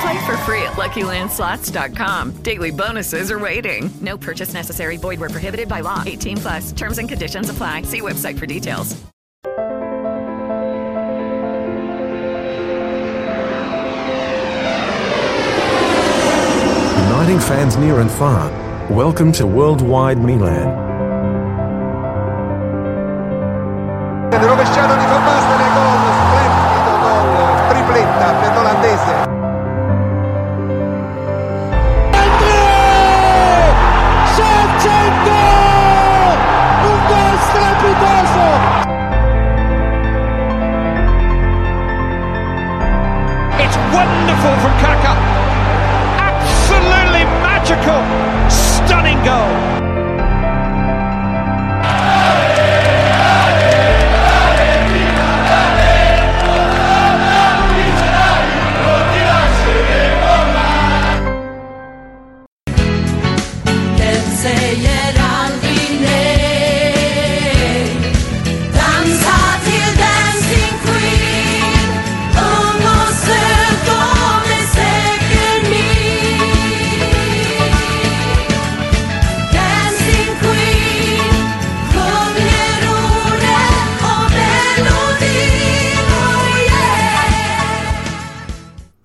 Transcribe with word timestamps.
Play 0.00 0.24
for 0.24 0.36
free 0.38 0.62
at 0.62 0.72
LuckyLandSlots.com. 0.76 2.42
Daily 2.42 2.70
bonuses 2.70 3.30
are 3.30 3.38
waiting. 3.38 3.90
No 4.00 4.16
purchase 4.16 4.54
necessary. 4.54 4.96
Void 4.96 5.20
where 5.20 5.28
prohibited 5.28 5.68
by 5.68 5.80
law. 5.80 6.02
18 6.06 6.36
plus. 6.38 6.72
Terms 6.72 6.98
and 6.98 7.08
conditions 7.08 7.50
apply. 7.50 7.82
See 7.82 8.00
website 8.00 8.38
for 8.38 8.46
details. 8.46 8.96
Uniting 17.10 17.38
fans 17.38 17.76
near 17.76 18.00
and 18.00 18.10
far. 18.10 18.50
Welcome 18.90 19.30
to 19.32 19.46
Worldwide 19.46 20.18
Milan. 20.18 20.89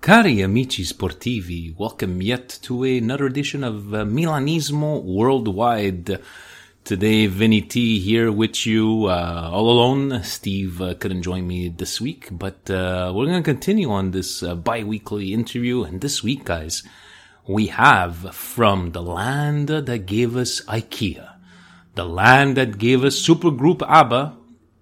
Cari 0.06 0.40
amici 0.40 0.84
sportivi, 0.84 1.74
welcome 1.76 2.22
yet 2.22 2.60
to 2.62 2.84
another 2.84 3.26
edition 3.26 3.64
of 3.64 3.92
uh, 3.92 4.04
Milanismo 4.04 5.02
Worldwide. 5.02 6.20
Today, 6.84 7.26
Vinny 7.26 7.60
T 7.60 7.98
here 7.98 8.30
with 8.30 8.64
you, 8.64 9.06
uh, 9.06 9.50
all 9.52 9.68
alone. 9.68 10.22
Steve 10.22 10.80
uh, 10.80 10.94
couldn't 10.94 11.24
join 11.24 11.44
me 11.44 11.70
this 11.70 12.00
week, 12.00 12.28
but 12.30 12.70
uh, 12.70 13.12
we're 13.12 13.26
going 13.26 13.42
to 13.42 13.52
continue 13.52 13.90
on 13.90 14.12
this 14.12 14.44
uh, 14.44 14.54
bi-weekly 14.54 15.32
interview. 15.32 15.82
And 15.82 16.00
this 16.00 16.22
week, 16.22 16.44
guys, 16.44 16.84
we 17.48 17.66
have 17.66 18.32
from 18.32 18.92
the 18.92 19.02
land 19.02 19.70
that 19.70 20.06
gave 20.06 20.36
us 20.36 20.60
IKEA, 20.66 21.34
the 21.96 22.04
land 22.04 22.56
that 22.56 22.78
gave 22.78 23.02
us 23.02 23.20
Supergroup 23.20 23.82
ABBA, 23.82 24.36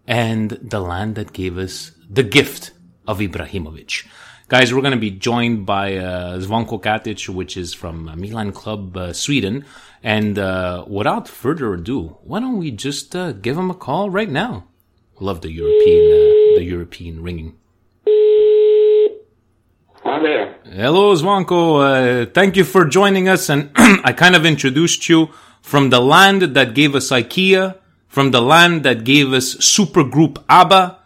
and 0.07 0.51
the 0.51 0.81
land 0.81 1.15
that 1.15 1.33
gave 1.33 1.57
us 1.57 1.93
the 2.11 2.25
gift 2.25 2.73
of 3.09 3.21
Ibrahimovic. 3.21 4.05
Guys, 4.47 4.75
we're 4.75 4.83
going 4.83 4.93
to 4.93 4.99
be 4.99 5.11
joined 5.11 5.65
by 5.65 5.97
uh, 5.97 6.39
Zvonko 6.39 6.79
Katic, 6.79 7.31
which 7.31 7.57
is 7.57 7.73
from 7.73 8.05
Milan 8.15 8.53
Club 8.53 8.95
uh, 8.95 9.11
Sweden. 9.15 9.65
And 10.03 10.39
uh, 10.39 10.85
without 10.87 11.29
further 11.29 11.73
ado, 11.73 12.19
why 12.25 12.41
don't 12.41 12.59
we 12.59 12.71
just 12.71 13.17
uh, 13.17 13.33
give 13.33 13.57
him 13.57 13.71
a 13.71 13.75
call 13.75 14.11
right 14.11 14.29
now? 14.29 14.67
Love 15.19 15.41
the 15.41 15.51
European, 15.51 16.13
uh, 16.13 16.59
the 16.59 16.63
European 16.63 17.23
ringing. 17.23 17.57
Hi 20.03 20.21
there. 20.21 20.57
Hello, 20.67 21.15
Zvonko. 21.15 22.27
Uh, 22.27 22.31
thank 22.35 22.55
you 22.57 22.65
for 22.65 22.85
joining 22.85 23.31
us. 23.31 23.49
And 23.49 23.71
I 23.77 24.13
kind 24.13 24.37
of 24.37 24.45
introduced 24.45 25.09
you 25.09 25.31
from 25.63 25.89
the 25.89 26.01
land 26.01 26.43
that 26.43 26.75
gave 26.75 26.95
us 26.95 27.09
IKEA, 27.09 27.79
from 28.09 28.31
the 28.31 28.43
land 28.43 28.83
that 28.83 29.05
gave 29.05 29.33
us 29.33 29.55
Supergroup 29.55 30.45
ABBA, 30.51 30.99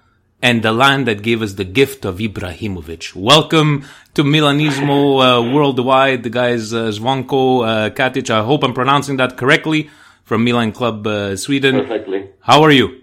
and 0.43 0.63
the 0.63 0.73
land 0.73 1.07
that 1.07 1.23
gave 1.23 1.43
us 1.43 1.55
the 1.55 1.65
gift 1.65 2.05
of 2.05 2.19
Ibrahimovic. 2.19 3.15
Welcome 3.15 3.85
to 4.15 4.23
Milanismo 4.23 5.01
uh, 5.21 5.53
Worldwide, 5.53 6.23
the 6.23 6.31
guys 6.31 6.73
uh, 6.73 6.89
Zvonko 6.89 7.67
uh, 7.67 7.91
Katic. 7.91 8.31
I 8.31 8.43
hope 8.43 8.63
I'm 8.63 8.75
pronouncing 8.75 9.17
that 9.17 9.37
correctly 9.37 9.91
from 10.25 10.45
Milan 10.45 10.73
Club 10.73 11.07
uh, 11.07 11.37
Sweden. 11.37 11.75
Perfectly. 11.81 12.29
How 12.41 12.63
are 12.63 12.71
you? 12.71 13.03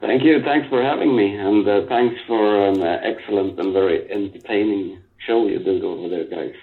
Thank 0.00 0.22
you. 0.24 0.42
Thanks 0.42 0.68
for 0.68 0.82
having 0.82 1.14
me, 1.16 1.36
and 1.36 1.66
uh, 1.66 1.86
thanks 1.88 2.16
for 2.26 2.68
an 2.68 2.82
uh, 2.82 3.00
excellent 3.02 3.58
and 3.58 3.72
very 3.72 4.10
entertaining 4.10 5.00
show 5.26 5.46
you 5.46 5.60
did 5.60 5.84
over 5.84 6.08
there, 6.08 6.24
guys. 6.24 6.54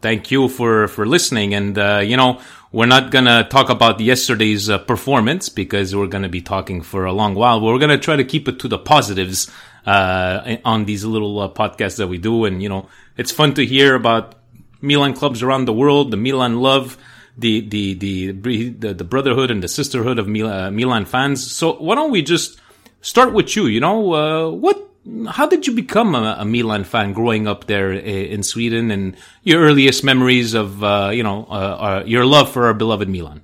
Thank 0.00 0.30
you 0.30 0.48
for 0.48 0.86
for 0.86 1.06
listening. 1.06 1.54
And 1.54 1.76
uh, 1.78 2.02
you 2.04 2.16
know, 2.16 2.40
we're 2.74 2.86
not 2.86 3.12
gonna 3.12 3.44
talk 3.44 3.70
about 3.70 4.00
yesterday's 4.00 4.68
uh, 4.68 4.78
performance 4.78 5.48
because 5.48 5.94
we're 5.94 6.08
gonna 6.08 6.28
be 6.28 6.40
talking 6.40 6.82
for 6.82 7.04
a 7.04 7.12
long 7.12 7.36
while. 7.36 7.60
But 7.60 7.66
we're 7.66 7.78
gonna 7.78 7.98
try 7.98 8.16
to 8.16 8.24
keep 8.24 8.48
it 8.48 8.58
to 8.58 8.68
the 8.68 8.78
positives 8.78 9.48
uh, 9.86 10.56
on 10.64 10.84
these 10.84 11.04
little 11.04 11.38
uh, 11.38 11.48
podcasts 11.48 11.98
that 11.98 12.08
we 12.08 12.18
do. 12.18 12.44
And 12.46 12.60
you 12.60 12.68
know, 12.68 12.88
it's 13.16 13.30
fun 13.30 13.54
to 13.54 13.64
hear 13.64 13.94
about 13.94 14.34
Milan 14.80 15.14
clubs 15.14 15.40
around 15.40 15.66
the 15.66 15.72
world, 15.72 16.10
the 16.10 16.16
Milan 16.16 16.58
love, 16.58 16.98
the 17.38 17.60
the 17.60 17.94
the 17.94 18.32
the, 18.32 18.92
the 18.92 19.04
brotherhood 19.04 19.52
and 19.52 19.62
the 19.62 19.68
sisterhood 19.68 20.18
of 20.18 20.26
Mil- 20.26 20.72
Milan 20.72 21.04
fans. 21.04 21.54
So 21.54 21.74
why 21.74 21.94
don't 21.94 22.10
we 22.10 22.22
just 22.22 22.60
start 23.02 23.32
with 23.32 23.54
you? 23.54 23.66
You 23.66 23.78
know, 23.78 24.14
uh, 24.14 24.50
what 24.50 24.90
how 25.28 25.46
did 25.46 25.66
you 25.66 25.74
become 25.74 26.14
a, 26.14 26.36
a 26.38 26.44
Milan 26.44 26.84
fan 26.84 27.12
growing 27.12 27.46
up 27.46 27.66
there 27.66 27.92
in 27.92 28.42
Sweden 28.42 28.90
and 28.90 29.16
your 29.42 29.60
earliest 29.62 30.02
memories 30.02 30.54
of, 30.54 30.82
uh, 30.82 31.10
you 31.12 31.22
know, 31.22 31.46
uh, 31.50 31.52
uh, 31.52 32.02
your 32.06 32.24
love 32.24 32.50
for 32.50 32.66
our 32.66 32.74
beloved 32.74 33.08
Milan? 33.08 33.42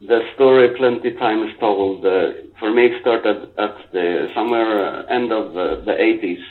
The 0.00 0.26
story 0.34 0.74
plenty 0.76 1.12
times 1.12 1.52
told. 1.60 2.04
Uh, 2.04 2.32
for 2.58 2.72
me, 2.72 2.86
it 2.86 3.00
started 3.00 3.50
at 3.58 3.92
the 3.92 4.30
somewhere 4.34 5.02
uh, 5.02 5.06
end 5.06 5.32
of 5.32 5.56
uh, 5.56 5.84
the 5.84 5.92
80s, 5.92 6.42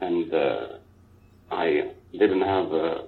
and 0.00 0.34
I 1.50 1.90
didn't 2.12 2.42
have 2.42 3.06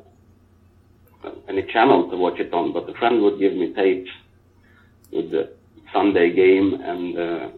any 1.49 1.63
channel 1.65 2.11
to 2.11 2.17
watch 2.17 2.39
it 2.39 2.53
on, 2.53 2.73
but 2.73 2.89
a 2.89 2.95
friend 2.95 3.23
would 3.23 3.39
give 3.39 3.55
me 3.55 3.73
tapes 3.75 4.11
with 5.11 5.31
the 5.31 5.53
Sunday 5.93 6.33
game, 6.33 6.81
and 6.81 7.53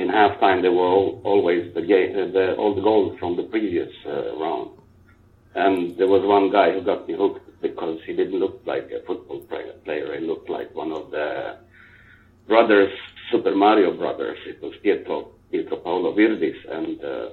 in 0.00 0.08
halftime 0.08 0.62
there 0.62 0.72
were 0.72 0.86
all, 0.86 1.20
always 1.24 1.72
the, 1.74 1.80
uh, 1.80 2.32
the 2.32 2.54
all 2.56 2.74
the 2.74 2.82
goals 2.82 3.18
from 3.18 3.36
the 3.36 3.42
previous 3.44 3.92
uh, 4.06 4.36
round. 4.36 4.70
And 5.54 5.96
there 5.98 6.08
was 6.08 6.24
one 6.24 6.50
guy 6.50 6.72
who 6.72 6.80
got 6.82 7.08
me 7.08 7.14
hooked 7.14 7.60
because 7.60 7.98
he 8.06 8.14
didn't 8.14 8.38
look 8.38 8.62
like 8.66 8.90
a 8.90 9.04
football 9.06 9.40
player. 9.40 10.18
He 10.18 10.26
looked 10.26 10.48
like 10.48 10.74
one 10.74 10.92
of 10.92 11.10
the 11.10 11.56
brothers, 12.46 12.92
Super 13.30 13.54
Mario 13.54 13.92
brothers. 13.96 14.38
It 14.46 14.62
was 14.62 14.74
Pietro, 14.82 15.32
Pietro 15.50 15.76
Paolo 15.78 16.14
Virdis. 16.14 16.56
And 16.70 17.04
uh, 17.04 17.28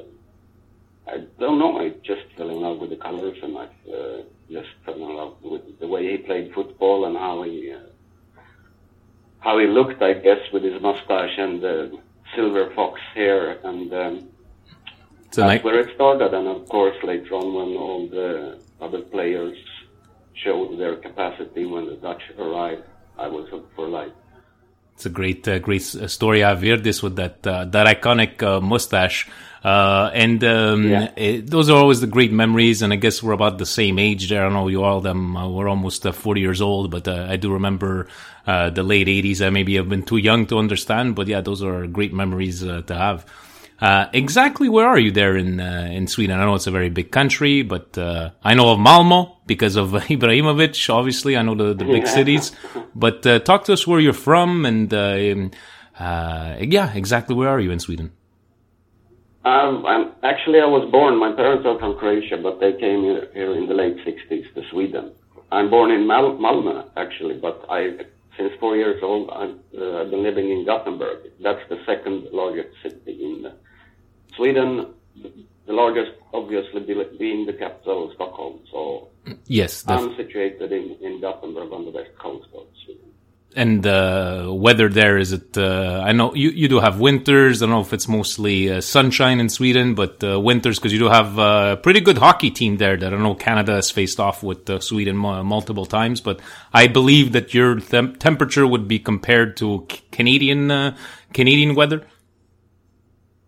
I 1.07 1.25
don't 1.39 1.59
know, 1.59 1.79
I 1.79 1.89
just 2.03 2.23
fell 2.35 2.49
in 2.49 2.59
love 2.59 2.79
with 2.79 2.89
the 2.89 2.97
colors 2.97 3.37
and 3.41 3.57
I 3.57 3.65
uh, 3.93 4.23
just 4.51 4.69
fell 4.83 4.95
in 4.95 5.15
love 5.15 5.35
with 5.41 5.79
the 5.79 5.87
way 5.87 6.11
he 6.11 6.17
played 6.17 6.53
football 6.53 7.05
and 7.05 7.15
how 7.15 7.43
he, 7.43 7.71
uh, 7.71 8.41
how 9.39 9.59
he 9.59 9.67
looked, 9.67 10.01
I 10.01 10.13
guess, 10.13 10.39
with 10.51 10.63
his 10.63 10.81
mustache 10.81 11.37
and 11.37 11.63
Silver 12.35 12.71
Fox 12.75 12.99
here, 13.13 13.59
and 13.63 13.93
um, 13.93 14.29
that's 15.23 15.37
nice. 15.37 15.63
where 15.63 15.79
it 15.79 15.93
started. 15.95 16.33
And 16.33 16.47
of 16.47 16.67
course, 16.69 16.95
later 17.03 17.33
on, 17.35 17.53
when 17.53 17.77
all 17.77 18.07
the 18.07 18.59
other 18.81 19.01
players 19.01 19.57
showed 20.43 20.77
their 20.79 20.95
capacity 20.97 21.65
when 21.65 21.85
the 21.85 21.95
Dutch 21.95 22.21
arrived, 22.37 22.83
I 23.17 23.27
was 23.27 23.47
hooked 23.49 23.75
for 23.75 23.87
life. 23.87 24.11
It's 24.93 25.05
a 25.05 25.09
great, 25.09 25.47
uh, 25.47 25.59
great 25.59 25.83
story. 25.83 26.43
I've 26.43 26.61
heard 26.61 26.83
this 26.83 27.03
with 27.03 27.17
that 27.17 27.45
uh, 27.45 27.65
that 27.65 27.85
iconic 27.85 28.41
uh, 28.41 28.59
mustache, 28.61 29.29
uh, 29.63 30.09
and 30.11 30.43
um, 30.43 30.89
Yeah. 30.89 31.11
it, 31.15 31.47
those 31.51 31.69
are 31.69 31.77
always 31.77 32.01
the 32.01 32.07
great 32.07 32.31
memories. 32.31 32.81
And 32.81 32.91
I 32.91 32.95
guess 32.95 33.21
we're 33.21 33.33
about 33.33 33.59
the 33.59 33.65
same 33.67 33.99
age 33.99 34.27
there. 34.29 34.41
I 34.41 34.45
don't 34.45 34.53
know 34.53 34.67
you 34.69 34.83
all 34.83 34.99
them. 35.01 35.37
Uh, 35.37 35.49
we're 35.49 35.69
almost 35.69 36.03
uh, 36.03 36.11
forty 36.11 36.41
years 36.41 36.61
old, 36.61 36.89
but 36.89 37.07
uh, 37.07 37.27
I 37.29 37.35
do 37.37 37.53
remember 37.53 38.07
uh, 38.47 38.69
the 38.71 38.83
late 38.83 39.07
'80s. 39.07 39.45
I 39.45 39.49
maybe 39.51 39.75
have 39.75 39.89
been 39.89 40.03
too 40.03 40.17
young 40.17 40.45
to 40.47 40.57
understand, 40.57 41.15
but 41.15 41.27
yeah, 41.27 41.41
those 41.41 41.61
are 41.61 41.85
great 41.87 42.13
memories 42.13 42.63
uh, 42.63 42.81
to 42.87 42.95
have. 42.95 43.25
Uh, 43.79 44.07
exactly 44.11 44.67
where 44.69 44.87
are 44.87 44.97
you 44.97 45.11
there 45.11 45.37
in 45.37 45.59
uh, 45.59 45.87
in 45.91 46.07
Sweden? 46.07 46.39
I 46.39 46.45
know 46.45 46.55
it's 46.55 46.65
a 46.65 46.71
very 46.71 46.89
big 46.89 47.11
country, 47.11 47.61
but 47.61 47.95
uh, 47.97 48.31
I 48.43 48.55
know 48.55 48.71
of 48.71 48.79
Malmo 48.79 49.37
because 49.45 49.75
of 49.75 49.91
Ibrahimovic. 50.15 50.89
Obviously, 50.89 51.37
I 51.37 51.43
know 51.43 51.53
the, 51.53 51.75
the 51.75 51.85
big 51.85 52.03
Yeah. 52.05 52.09
cities. 52.19 52.51
But 52.95 53.25
uh, 53.27 53.37
talk 53.39 53.65
to 53.65 53.73
us 53.73 53.85
where 53.85 53.99
you're 53.99 54.13
from, 54.13 54.65
and 54.65 54.91
uh, 54.91 55.31
um, 55.33 55.51
uh, 55.99 56.55
yeah, 56.59 56.91
exactly 56.93 57.35
where 57.35 57.49
are 57.49 57.59
you 57.59 57.69
in 57.71 57.79
Sweden? 57.79 58.11
Um, 59.45 59.85
I'm 59.85 60.11
actually 60.23 60.59
I 60.59 60.65
was 60.65 60.89
born. 60.91 61.15
My 61.17 61.31
parents 61.31 61.63
are 61.65 61.77
from 61.79 61.95
Croatia, 61.99 62.37
but 62.41 62.59
they 62.59 62.73
came 62.73 63.01
here, 63.03 63.27
here 63.33 63.53
in 63.55 63.67
the 63.67 63.73
late 63.75 63.97
'60s 64.05 64.53
to 64.55 64.61
Sweden. 64.71 65.11
I'm 65.51 65.69
born 65.69 65.91
in 65.91 66.05
Mal- 66.07 66.37
Malmö 66.37 66.83
actually, 66.97 67.35
but 67.35 67.63
I 67.69 67.79
since 68.37 68.51
four 68.59 68.75
years 68.75 69.01
old 69.03 69.29
I've, 69.31 69.57
uh, 69.77 70.01
I've 70.01 70.11
been 70.11 70.23
living 70.23 70.49
in 70.51 70.65
Gothenburg. 70.65 71.31
That's 71.41 71.67
the 71.69 71.79
second 71.85 72.27
largest 72.31 72.69
city 72.83 73.23
in 73.23 73.45
uh, 73.45 73.53
Sweden. 74.35 74.93
The 75.65 75.73
largest, 75.73 76.11
obviously, 76.33 76.81
being 77.17 77.45
the 77.45 77.53
capital, 77.53 78.11
Stockholm. 78.15 78.61
So 78.71 79.09
Yes, 79.45 79.83
I'm 79.87 80.15
situated 80.15 80.71
in, 80.71 80.95
in 81.01 81.19
Gothenburg 81.19 81.71
on 81.71 81.85
the 81.85 81.91
west 81.91 82.11
coast 82.19 82.47
of 82.55 82.67
Sweden. 82.85 83.06
And 83.57 83.85
uh, 83.87 84.45
weather 84.49 84.87
there 84.87 85.17
is 85.17 85.33
it? 85.33 85.57
Uh, 85.57 86.03
I 86.05 86.11
know 86.11 86.33
you, 86.35 86.51
you 86.51 86.67
do 86.67 86.79
have 86.79 86.99
winters. 86.99 87.61
I 87.61 87.65
don't 87.65 87.71
know 87.71 87.81
if 87.81 87.91
it's 87.91 88.07
mostly 88.07 88.71
uh, 88.71 88.81
sunshine 88.81 89.39
in 89.39 89.49
Sweden, 89.49 89.95
but 89.95 90.23
uh, 90.23 90.39
winters 90.39 90.77
because 90.77 90.93
you 90.93 90.99
do 90.99 91.09
have 91.09 91.39
uh, 91.39 91.75
a 91.77 91.81
pretty 91.81 91.99
good 91.99 92.19
hockey 92.19 92.51
team 92.51 92.77
there. 92.77 92.95
That 92.95 93.13
I 93.13 93.17
know 93.17 93.33
Canada 93.33 93.73
has 93.73 93.89
faced 93.89 94.19
off 94.19 94.43
with 94.43 94.69
uh, 94.69 94.79
Sweden 94.79 95.17
mu- 95.17 95.43
multiple 95.43 95.87
times, 95.87 96.21
but 96.21 96.39
I 96.71 96.85
believe 96.85 97.31
that 97.31 97.53
your 97.55 97.79
temperature 97.79 98.67
would 98.67 98.87
be 98.87 98.99
compared 98.99 99.57
to 99.57 99.87
C- 99.91 100.01
Canadian 100.11 100.69
uh, 100.69 100.95
Canadian 101.33 101.73
weather. 101.73 102.05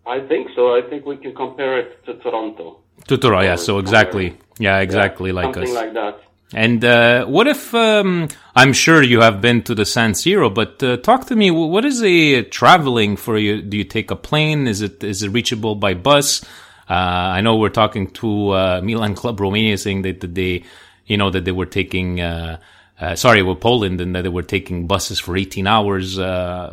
I 0.04 0.18
think 0.26 0.48
so. 0.56 0.74
I 0.74 0.82
think 0.90 1.06
we 1.06 1.18
can 1.18 1.34
compare 1.36 1.78
it 1.78 2.04
to 2.06 2.14
Toronto. 2.14 2.80
To 3.06 3.16
Toronto, 3.16 3.46
yeah. 3.46 3.56
So 3.56 3.78
exactly, 3.78 4.36
yeah, 4.58 4.80
exactly 4.80 5.30
like 5.30 5.54
Something 5.54 5.70
us. 5.70 5.74
like 5.74 5.94
that. 5.94 6.20
And 6.52 6.84
uh, 6.84 7.26
what 7.26 7.46
if 7.46 7.72
um, 7.74 8.28
I'm 8.56 8.72
sure 8.72 9.02
you 9.02 9.20
have 9.20 9.40
been 9.40 9.62
to 9.62 9.74
the 9.74 9.84
San 9.84 10.12
Siro, 10.12 10.52
but 10.52 10.82
uh, 10.82 10.96
talk 10.96 11.26
to 11.26 11.36
me. 11.36 11.50
What 11.50 11.84
is 11.84 12.02
a 12.02 12.42
traveling 12.42 13.16
for 13.16 13.38
you? 13.38 13.62
Do 13.62 13.76
you 13.76 13.84
take 13.84 14.10
a 14.10 14.16
plane? 14.16 14.66
Is 14.66 14.82
it 14.82 15.04
is 15.04 15.22
it 15.22 15.28
reachable 15.28 15.76
by 15.76 15.94
bus? 15.94 16.42
Uh, 16.88 16.94
I 17.38 17.40
know 17.40 17.56
we're 17.56 17.68
talking 17.68 18.10
to 18.10 18.50
uh, 18.50 18.80
Milan 18.82 19.14
Club 19.14 19.38
Romania, 19.38 19.78
saying 19.78 20.02
that, 20.02 20.34
they, 20.34 20.64
you 21.06 21.16
know, 21.16 21.30
that 21.30 21.44
they 21.44 21.52
were 21.52 21.66
taking. 21.66 22.20
Uh, 22.20 22.58
uh, 23.00 23.14
sorry, 23.14 23.42
with 23.42 23.60
Poland, 23.60 23.98
and 23.98 24.14
that 24.14 24.22
they 24.22 24.28
were 24.28 24.42
taking 24.42 24.86
buses 24.86 25.18
for 25.18 25.34
18 25.34 25.66
hours. 25.66 26.16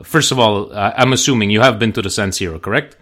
First 0.03 0.33
of 0.33 0.39
all, 0.39 0.69
I'm 0.75 1.13
assuming 1.13 1.51
you 1.51 1.61
have 1.61 1.79
been 1.79 1.93
to 1.93 2.01
the 2.01 2.09
San 2.09 2.31
Siro, 2.31 2.61
correct? 2.61 2.97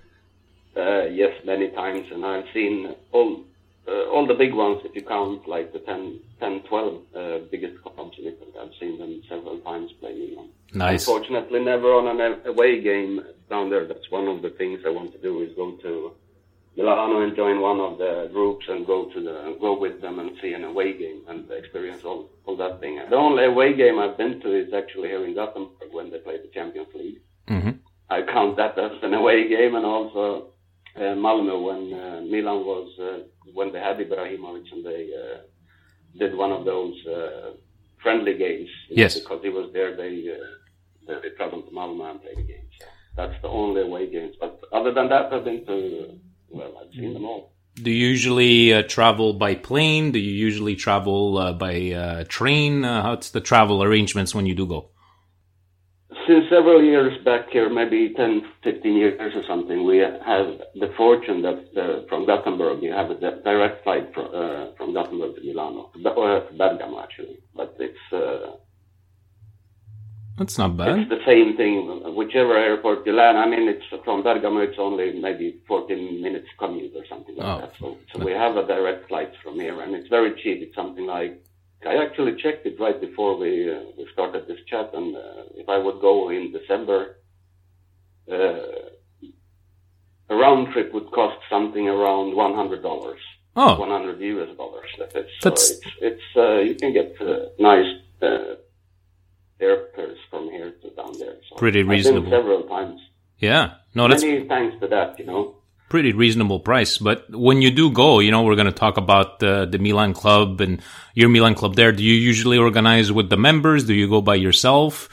Yes, 0.75 1.33
many 1.43 1.69
times, 1.69 2.05
and 2.11 2.23
I've 2.23 2.45
seen 2.53 2.93
all 3.13 3.43
uh, 3.87 4.09
all 4.09 4.25
the 4.27 4.33
big 4.33 4.53
ones. 4.53 4.81
If 4.83 4.95
you 4.95 5.03
count 5.03 5.47
like 5.47 5.73
the 5.73 5.79
10, 5.79 6.19
10 6.39 6.61
12 6.67 7.01
uh, 7.15 7.37
biggest 7.51 7.81
clubs 7.83 8.17
in 8.17 8.25
Italy, 8.25 8.51
I've 8.59 8.71
seen 8.79 8.97
them 8.97 9.21
several 9.29 9.59
times 9.59 9.91
play 9.99 10.13
Milan. 10.13 10.49
Nice. 10.73 11.07
Unfortunately, 11.07 11.59
never 11.63 11.93
on 11.93 12.19
an 12.19 12.45
away 12.45 12.81
game 12.81 13.21
down 13.49 13.69
there. 13.69 13.85
That's 13.87 14.09
one 14.09 14.27
of 14.27 14.41
the 14.41 14.49
things 14.51 14.81
I 14.85 14.89
want 14.89 15.11
to 15.13 15.21
do 15.21 15.41
is 15.43 15.55
go 15.55 15.71
to 15.77 16.13
Milano 16.75 17.21
and 17.21 17.35
join 17.35 17.61
one 17.61 17.79
of 17.79 17.97
the 17.97 18.29
groups 18.33 18.65
and 18.67 18.85
go 18.85 19.05
to 19.05 19.21
the 19.21 19.57
go 19.61 19.79
with 19.79 20.01
them 20.01 20.19
and 20.19 20.31
see 20.41 20.53
an 20.53 20.65
away 20.65 20.97
game 20.97 21.21
and 21.29 21.49
experience 21.51 22.03
all 22.03 22.29
all 22.45 22.57
that 22.57 22.79
thing. 22.81 22.99
The 23.09 23.15
only 23.15 23.45
away 23.45 23.73
game 23.75 23.99
I've 23.99 24.17
been 24.17 24.41
to 24.41 24.53
is 24.53 24.73
actually 24.73 25.09
here 25.09 25.25
in 25.25 25.35
Gothenburg 25.35 25.91
when 25.91 26.11
they 26.11 26.17
play 26.17 26.37
the 26.37 26.49
Champions 26.53 26.89
League. 26.93 27.21
Mm-hmm. 27.47 27.71
I 28.09 28.23
count 28.23 28.57
that 28.57 28.77
as 28.77 28.91
an 29.03 29.13
away 29.13 29.47
game, 29.47 29.75
and 29.75 29.85
also 29.85 30.47
uh, 30.95 30.99
Malmö 30.99 31.63
when 31.63 31.99
uh, 31.99 32.21
Milan 32.21 32.65
was 32.65 32.89
they 33.75 33.81
had 33.87 33.97
Ibrahimovic 33.97 34.67
and 34.71 34.85
they 34.85 35.03
uh, 35.23 35.37
did 36.17 36.31
one 36.43 36.51
of 36.51 36.63
those 36.65 36.95
uh, 37.05 37.51
friendly 38.01 38.35
games. 38.37 38.69
you 38.89 38.95
know, 38.95 39.01
Yes. 39.03 39.19
because 39.19 39.41
he 39.43 39.49
was 39.49 39.67
there, 39.73 39.91
they 40.01 40.13
uh, 40.37 41.19
they 41.21 41.29
traveled 41.37 41.65
to 41.67 41.71
Malmö 41.79 42.09
and 42.11 42.21
played 42.21 42.37
the 42.37 42.47
game. 42.53 42.67
So 42.79 42.85
that's 43.17 43.37
the 43.41 43.49
only 43.49 43.81
away 43.81 44.09
games. 44.09 44.35
But 44.39 44.53
other 44.77 44.91
than 44.97 45.07
that, 45.09 45.33
I've 45.33 45.43
been 45.43 45.65
to 45.65 45.77
well, 46.49 46.73
I've 46.79 46.93
seen 46.93 47.13
them 47.13 47.25
all. 47.25 47.51
Do 47.75 47.91
you 47.91 48.07
usually 48.07 48.73
uh, 48.73 48.83
travel 48.83 49.33
by 49.33 49.55
plane? 49.55 50.11
Do 50.11 50.19
you 50.19 50.31
usually 50.31 50.75
travel 50.77 51.37
uh, 51.37 51.51
by 51.53 51.91
uh, 51.91 52.23
train? 52.37 52.85
Uh, 52.85 53.01
how's 53.03 53.31
the 53.31 53.41
travel 53.41 53.83
arrangements 53.83 54.33
when 54.33 54.45
you 54.45 54.55
do 54.55 54.65
go? 54.65 54.89
Since 56.27 56.45
several 56.49 56.81
years 56.83 57.13
back 57.23 57.49
here, 57.51 57.69
maybe 57.69 58.11
10, 58.15 58.41
15 58.63 58.95
years 58.95 59.35
or 59.35 59.43
something, 59.47 59.85
we 59.85 59.97
have 59.97 60.47
the 60.73 60.91
fortune 60.97 61.43
that 61.43 61.59
uh, 61.77 62.07
from 62.09 62.25
Gothenburg, 62.25 62.81
you 62.81 62.91
have 62.93 63.11
a 63.11 63.15
direct 63.43 63.83
flight 63.83 64.11
from, 64.13 64.27
uh, 64.33 64.65
from 64.75 64.93
Gothenburg 64.93 65.35
to 65.35 65.41
Milano, 65.41 65.91
or 66.15 66.39
to 66.41 66.53
Bergamo 66.57 66.99
actually. 67.01 67.37
But 67.55 67.75
it's, 67.79 68.05
uh, 68.11 68.55
That's 70.39 70.57
not 70.57 70.75
bad. 70.77 70.97
it's 70.99 71.09
the 71.09 71.23
same 71.27 71.55
thing, 71.57 72.01
whichever 72.15 72.57
airport 72.57 73.05
you 73.05 73.13
land. 73.13 73.37
I 73.37 73.47
mean, 73.47 73.67
it's 73.69 73.85
from 74.03 74.23
Bergamo, 74.23 74.61
it's 74.61 74.79
only 74.79 75.19
maybe 75.19 75.59
14 75.67 76.21
minutes 76.23 76.47
commute 76.57 76.93
or 76.95 77.05
something 77.07 77.35
like 77.35 77.45
Oh. 77.45 77.59
that. 77.61 77.73
So, 77.79 77.97
so 78.11 78.25
we 78.25 78.31
have 78.31 78.57
a 78.57 78.65
direct 78.65 79.07
flight 79.09 79.31
from 79.43 79.59
here, 79.59 79.79
and 79.81 79.93
it's 79.93 80.07
very 80.09 80.33
cheap. 80.41 80.61
It's 80.63 80.75
something 80.75 81.05
like 81.05 81.39
I 81.85 82.03
actually 82.03 82.35
checked 82.41 82.65
it 82.65 82.79
right 82.79 82.99
before 82.99 83.37
we 83.37 83.71
uh, 83.71 83.79
we 83.97 84.07
started 84.13 84.47
this 84.47 84.59
chat, 84.69 84.89
and 84.93 85.15
uh, 85.15 85.21
if 85.61 85.67
I 85.69 85.77
would 85.77 85.99
go 86.01 86.29
in 86.29 86.51
December, 86.51 87.17
uh, 88.31 88.35
a 90.29 90.35
round 90.35 90.73
trip 90.73 90.93
would 90.93 91.11
cost 91.11 91.37
something 91.49 91.87
around 91.87 92.35
one 92.35 92.53
hundred 92.55 92.81
dollars. 92.81 93.19
Oh. 93.57 93.79
one 93.79 93.89
hundred 93.89 94.19
US 94.19 94.55
dollars. 94.57 94.89
That 94.99 95.15
is. 95.15 95.29
That's- 95.43 95.67
So 95.69 95.73
it's 95.75 95.87
it's 96.01 96.27
uh, 96.35 96.59
you 96.69 96.75
can 96.75 96.91
get 96.93 97.15
uh, 97.21 97.45
nice 97.59 97.91
uh, 98.21 98.55
airfares 99.61 100.17
from 100.29 100.49
here 100.49 100.71
to 100.81 100.89
down 100.99 101.13
there. 101.19 101.37
So 101.49 101.55
Pretty 101.55 101.83
reasonable. 101.83 102.29
several 102.31 102.63
times. 102.63 102.99
Yeah, 103.39 103.75
no, 103.93 104.07
that's 104.07 104.23
Many 104.23 104.47
thanks 104.47 104.79
to 104.81 104.87
that, 104.87 105.19
you 105.19 105.25
know. 105.25 105.55
Pretty 105.95 106.11
reasonable 106.11 106.59
price. 106.59 106.97
But 106.97 107.19
when 107.29 107.61
you 107.61 107.71
do 107.71 107.89
go, 107.89 108.19
you 108.19 108.29
know, 108.29 108.43
we're 108.43 108.59
going 108.61 108.73
to 108.75 108.79
talk 108.85 108.97
about 108.97 109.41
uh, 109.41 109.63
the 109.63 109.79
Milan 109.79 110.11
club 110.13 110.59
and 110.59 110.81
your 111.13 111.29
Milan 111.29 111.55
club 111.55 111.75
there. 111.75 111.93
Do 111.93 112.03
you 112.03 112.15
usually 112.31 112.57
organize 112.57 113.13
with 113.13 113.29
the 113.29 113.37
members? 113.37 113.85
Do 113.85 113.93
you 113.93 114.09
go 114.09 114.19
by 114.19 114.35
yourself? 114.35 115.07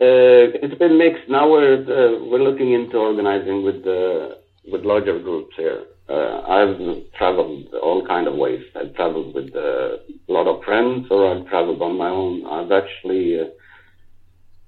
Uh, 0.00 0.50
it's 0.64 0.78
been 0.82 0.98
mixed. 0.98 1.28
Now 1.28 1.48
we're 1.48 1.78
uh, 1.98 2.24
we're 2.28 2.42
looking 2.48 2.72
into 2.72 2.96
organizing 2.96 3.62
with 3.62 3.86
uh, 3.86 4.34
with 4.72 4.82
larger 4.92 5.16
groups 5.20 5.54
here. 5.56 5.82
Uh, 6.08 6.40
I've 6.56 6.76
traveled 7.18 7.72
all 7.86 8.04
kind 8.04 8.26
of 8.26 8.34
ways. 8.34 8.64
I've 8.74 8.92
traveled 8.96 9.32
with 9.32 9.54
uh, 9.54 9.90
a 10.28 10.32
lot 10.36 10.48
of 10.52 10.64
friends, 10.64 11.06
or 11.08 11.20
I've 11.30 11.46
traveled 11.46 11.80
on 11.82 11.96
my 11.96 12.08
own. 12.08 12.34
I've 12.56 12.72
actually 12.72 13.26
uh, 13.42 13.44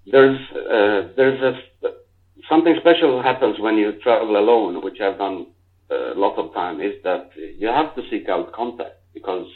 there's 0.06 0.38
uh, 0.76 1.00
there's 1.16 1.40
a 1.50 1.54
something 2.49 2.77
special 2.81 3.23
happens 3.23 3.59
when 3.59 3.77
you 3.77 3.93
travel 4.03 4.37
alone, 4.37 4.83
which 4.83 5.01
I've 5.01 5.19
done 5.19 5.47
a 5.91 6.15
lot 6.17 6.37
of 6.39 6.53
time. 6.55 6.81
Is 6.81 6.95
that 7.05 7.31
you 7.37 7.69
have 7.69 7.95
to 7.97 8.03
seek 8.11 8.29
out 8.29 8.53
contact 8.53 8.97
because 9.13 9.47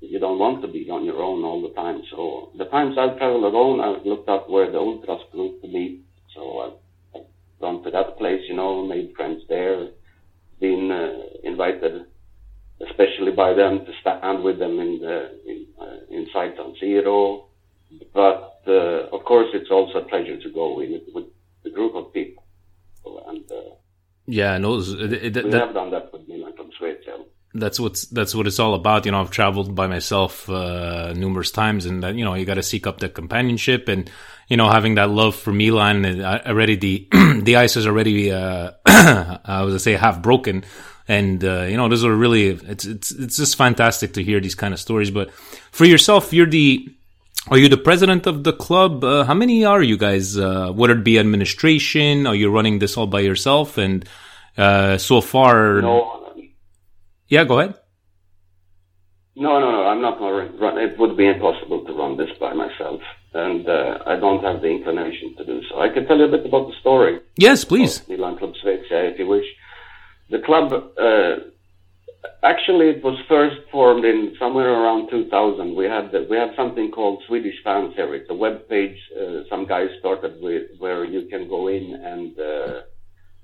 you 0.00 0.18
don't 0.18 0.38
want 0.38 0.62
to 0.62 0.68
be 0.68 0.88
on 0.90 1.04
your 1.04 1.22
own 1.22 1.44
all 1.44 1.62
the 1.62 1.74
time. 1.74 2.02
So 2.10 2.50
the 2.58 2.64
times 2.66 2.96
I've 2.98 3.18
traveled 3.18 3.44
alone, 3.44 3.80
I've 3.80 4.04
looked 4.04 4.28
up 4.28 4.50
where 4.50 4.70
the 4.70 4.78
ultras 4.78 5.22
group 5.30 5.62
to 5.62 5.68
meet. 5.68 6.00
So 6.34 6.58
I've, 6.58 7.20
I've 7.20 7.60
gone 7.60 7.84
to 7.84 7.90
that 7.90 8.18
place, 8.18 8.42
you 8.48 8.56
know, 8.56 8.84
made 8.84 9.12
friends 9.16 9.42
there, 9.48 9.88
been 10.60 10.90
uh, 10.90 11.48
invited, 11.48 12.06
especially 12.88 13.32
by 13.32 13.52
them, 13.54 13.84
to 13.84 13.92
stand 14.00 14.42
with 14.42 14.58
them 14.58 14.80
in 14.80 14.98
the 15.00 15.38
in, 15.46 15.66
uh, 15.80 15.96
inside 16.10 16.54
San 16.56 16.74
Siro. 16.82 17.44
But 18.12 18.62
uh, 18.66 19.08
of 19.12 19.24
course, 19.24 19.48
it's 19.54 19.70
also 19.70 19.98
a 19.98 20.08
pleasure 20.08 20.40
to 20.40 20.50
go 20.50 20.80
in 20.80 21.00
with 21.14 21.26
a 21.64 21.70
group 21.70 21.94
of 21.94 22.12
people, 22.12 22.31
uh, 22.31 22.31
Yeah, 24.26 24.58
no, 24.58 24.78
it- 24.78 25.12
it- 25.12 25.44
we 25.44 25.50
that- 25.50 25.60
have 25.66 25.74
done 25.74 25.90
that 25.90 26.12
with 26.12 26.26
Milan 26.28 26.52
Svezia 26.80 27.24
that's 27.54 27.78
what's 27.78 28.06
that's 28.06 28.34
what 28.34 28.46
it's 28.46 28.58
all 28.58 28.72
about. 28.74 29.04
You 29.04 29.12
know, 29.12 29.20
I've 29.20 29.30
traveled 29.30 29.74
by 29.74 29.86
myself 29.86 30.48
uh, 30.48 31.12
numerous 31.14 31.50
times, 31.50 31.84
and 31.84 32.02
that 32.02 32.14
you 32.14 32.24
know 32.24 32.32
you 32.34 32.46
got 32.46 32.54
to 32.54 32.62
seek 32.62 32.86
up 32.86 32.98
the 32.98 33.10
companionship 33.10 33.88
and 33.88 34.10
you 34.48 34.56
know 34.56 34.70
having 34.70 34.94
that 34.94 35.10
love 35.10 35.34
for 35.36 35.52
Milan. 35.52 36.06
And 36.06 36.22
already 36.24 36.76
the 36.76 37.08
the 37.42 37.56
ice 37.56 37.76
is 37.76 37.86
already 37.86 38.32
uh, 38.32 38.70
I 38.86 39.62
was 39.64 39.74
to 39.74 39.80
say 39.80 39.92
half 39.92 40.22
broken, 40.22 40.64
and 41.06 41.44
uh, 41.44 41.64
you 41.68 41.76
know 41.76 41.90
those 41.90 42.06
are 42.06 42.14
really 42.14 42.46
it's 42.46 42.86
it's 42.86 43.10
it's 43.10 43.36
just 43.36 43.56
fantastic 43.56 44.14
to 44.14 44.22
hear 44.22 44.40
these 44.40 44.54
kind 44.54 44.72
of 44.72 44.80
stories. 44.80 45.10
But 45.10 45.30
for 45.72 45.84
yourself, 45.84 46.32
you're 46.32 46.46
the 46.46 46.88
are 47.50 47.58
you 47.58 47.68
the 47.68 47.76
president 47.76 48.26
of 48.26 48.44
the 48.44 48.52
club? 48.52 49.04
Uh, 49.04 49.24
how 49.24 49.34
many 49.34 49.64
are 49.64 49.82
you 49.82 49.96
guys? 49.96 50.38
Uh, 50.38 50.72
would 50.74 50.90
it 50.90 51.04
be 51.04 51.18
administration? 51.18 52.26
Are 52.26 52.34
you 52.34 52.50
running 52.50 52.78
this 52.78 52.96
all 52.96 53.06
by 53.06 53.20
yourself? 53.20 53.78
And 53.78 54.08
uh, 54.56 54.98
so 54.98 55.20
far, 55.20 55.80
No, 55.82 56.22
yeah, 57.28 57.44
go 57.44 57.58
ahead. 57.58 57.74
No, 59.34 59.58
no, 59.58 59.72
no. 59.72 59.86
I'm 59.86 60.02
not 60.02 60.18
going 60.18 60.52
to 60.52 60.58
run. 60.58 60.78
It 60.78 60.98
would 60.98 61.16
be 61.16 61.26
impossible 61.26 61.84
to 61.86 61.92
run 61.94 62.16
this 62.16 62.28
by 62.38 62.52
myself, 62.52 63.00
and 63.32 63.66
uh, 63.66 63.98
I 64.06 64.16
don't 64.16 64.44
have 64.44 64.60
the 64.60 64.68
inclination 64.68 65.34
to 65.38 65.44
do 65.44 65.62
so. 65.68 65.80
I 65.80 65.88
can 65.88 66.06
tell 66.06 66.18
you 66.18 66.24
a 66.24 66.28
bit 66.28 66.44
about 66.44 66.68
the 66.68 66.74
story. 66.80 67.20
Yes, 67.36 67.64
please. 67.64 68.06
Milan 68.08 68.36
Club 68.36 68.52
Svezia, 68.62 69.10
if 69.12 69.18
you 69.18 69.26
wish. 69.26 69.46
The 70.28 70.40
club, 70.40 70.72
uh, 70.72 71.36
actually, 72.42 72.90
it 72.90 73.04
was 73.04 73.18
first 73.28 73.56
formed 73.70 74.04
in 74.04 74.34
somewhere 74.38 74.70
around 74.70 75.10
2000. 75.10 75.74
We 75.74 75.86
had 75.86 76.12
we 76.30 76.36
had 76.36 76.54
something 76.56 76.90
called 76.90 77.22
Swedish 77.26 77.56
Fans 77.64 77.94
here. 77.94 78.14
It's 78.14 78.30
a 78.30 78.34
web 78.34 78.68
page 78.68 78.98
uh, 79.18 79.48
some 79.48 79.66
guys 79.66 79.88
started 79.98 80.40
with, 80.40 80.70
where 80.78 81.04
you 81.04 81.28
can 81.28 81.48
go 81.48 81.68
in 81.68 81.94
and 81.94 82.38
uh, 82.38 82.80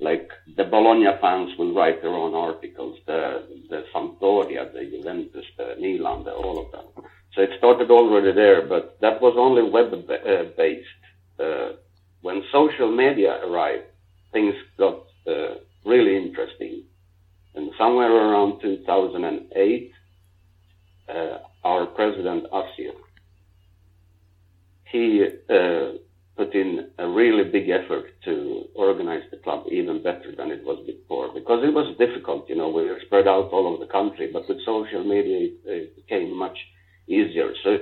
like 0.00 0.30
the 0.56 0.64
Bologna 0.64 1.10
fans 1.20 1.50
will 1.58 1.74
write 1.74 2.02
their 2.02 2.14
own 2.14 2.34
articles, 2.34 2.98
the 3.06 3.44
the 3.68 3.84
Sampdoria, 3.92 4.72
the 4.72 4.84
Juventus, 4.84 5.44
the 5.56 5.74
Milan, 5.80 6.24
the, 6.24 6.32
all 6.32 6.64
of 6.64 6.72
them. 6.72 7.04
So 7.34 7.42
it 7.42 7.50
started 7.58 7.90
already 7.90 8.32
there, 8.32 8.66
but 8.66 8.98
that 9.00 9.20
was 9.20 9.34
only 9.36 9.62
web 9.70 9.92
uh, 9.92 10.44
based. 10.56 10.86
Uh, 11.38 11.72
when 12.20 12.42
social 12.50 12.90
media 12.90 13.38
arrived, 13.44 13.84
things 14.32 14.54
got 14.76 15.04
uh, 15.26 15.54
really 15.84 16.16
interesting. 16.16 16.82
And 17.54 17.70
somewhere 17.78 18.12
around 18.12 18.60
2008, 18.60 19.92
uh, 21.08 21.38
our 21.64 21.86
president 21.86 22.46
Asir, 22.52 22.92
he 24.84 25.26
uh, 25.50 25.98
put 26.36 26.54
in 26.54 26.90
a 26.98 27.08
really 27.08 27.44
big 27.50 27.68
effort 27.68 28.06
to 28.24 28.68
organize 28.74 29.22
the 29.30 29.38
club 29.38 29.64
even 29.70 30.02
better 30.02 30.32
than 30.36 30.50
it 30.50 30.64
was 30.64 30.78
before 30.86 31.32
because 31.34 31.64
it 31.64 31.74
was 31.74 31.96
difficult. 31.98 32.48
You 32.48 32.56
know, 32.56 32.68
we 32.68 32.84
were 32.84 33.00
spread 33.06 33.26
out 33.26 33.50
all 33.52 33.66
over 33.66 33.84
the 33.84 33.90
country, 33.90 34.30
but 34.32 34.48
with 34.48 34.64
social 34.64 35.02
media, 35.04 35.48
it, 35.48 35.54
it 35.64 35.96
became 35.96 36.36
much 36.36 36.56
easier. 37.08 37.52
So, 37.64 37.78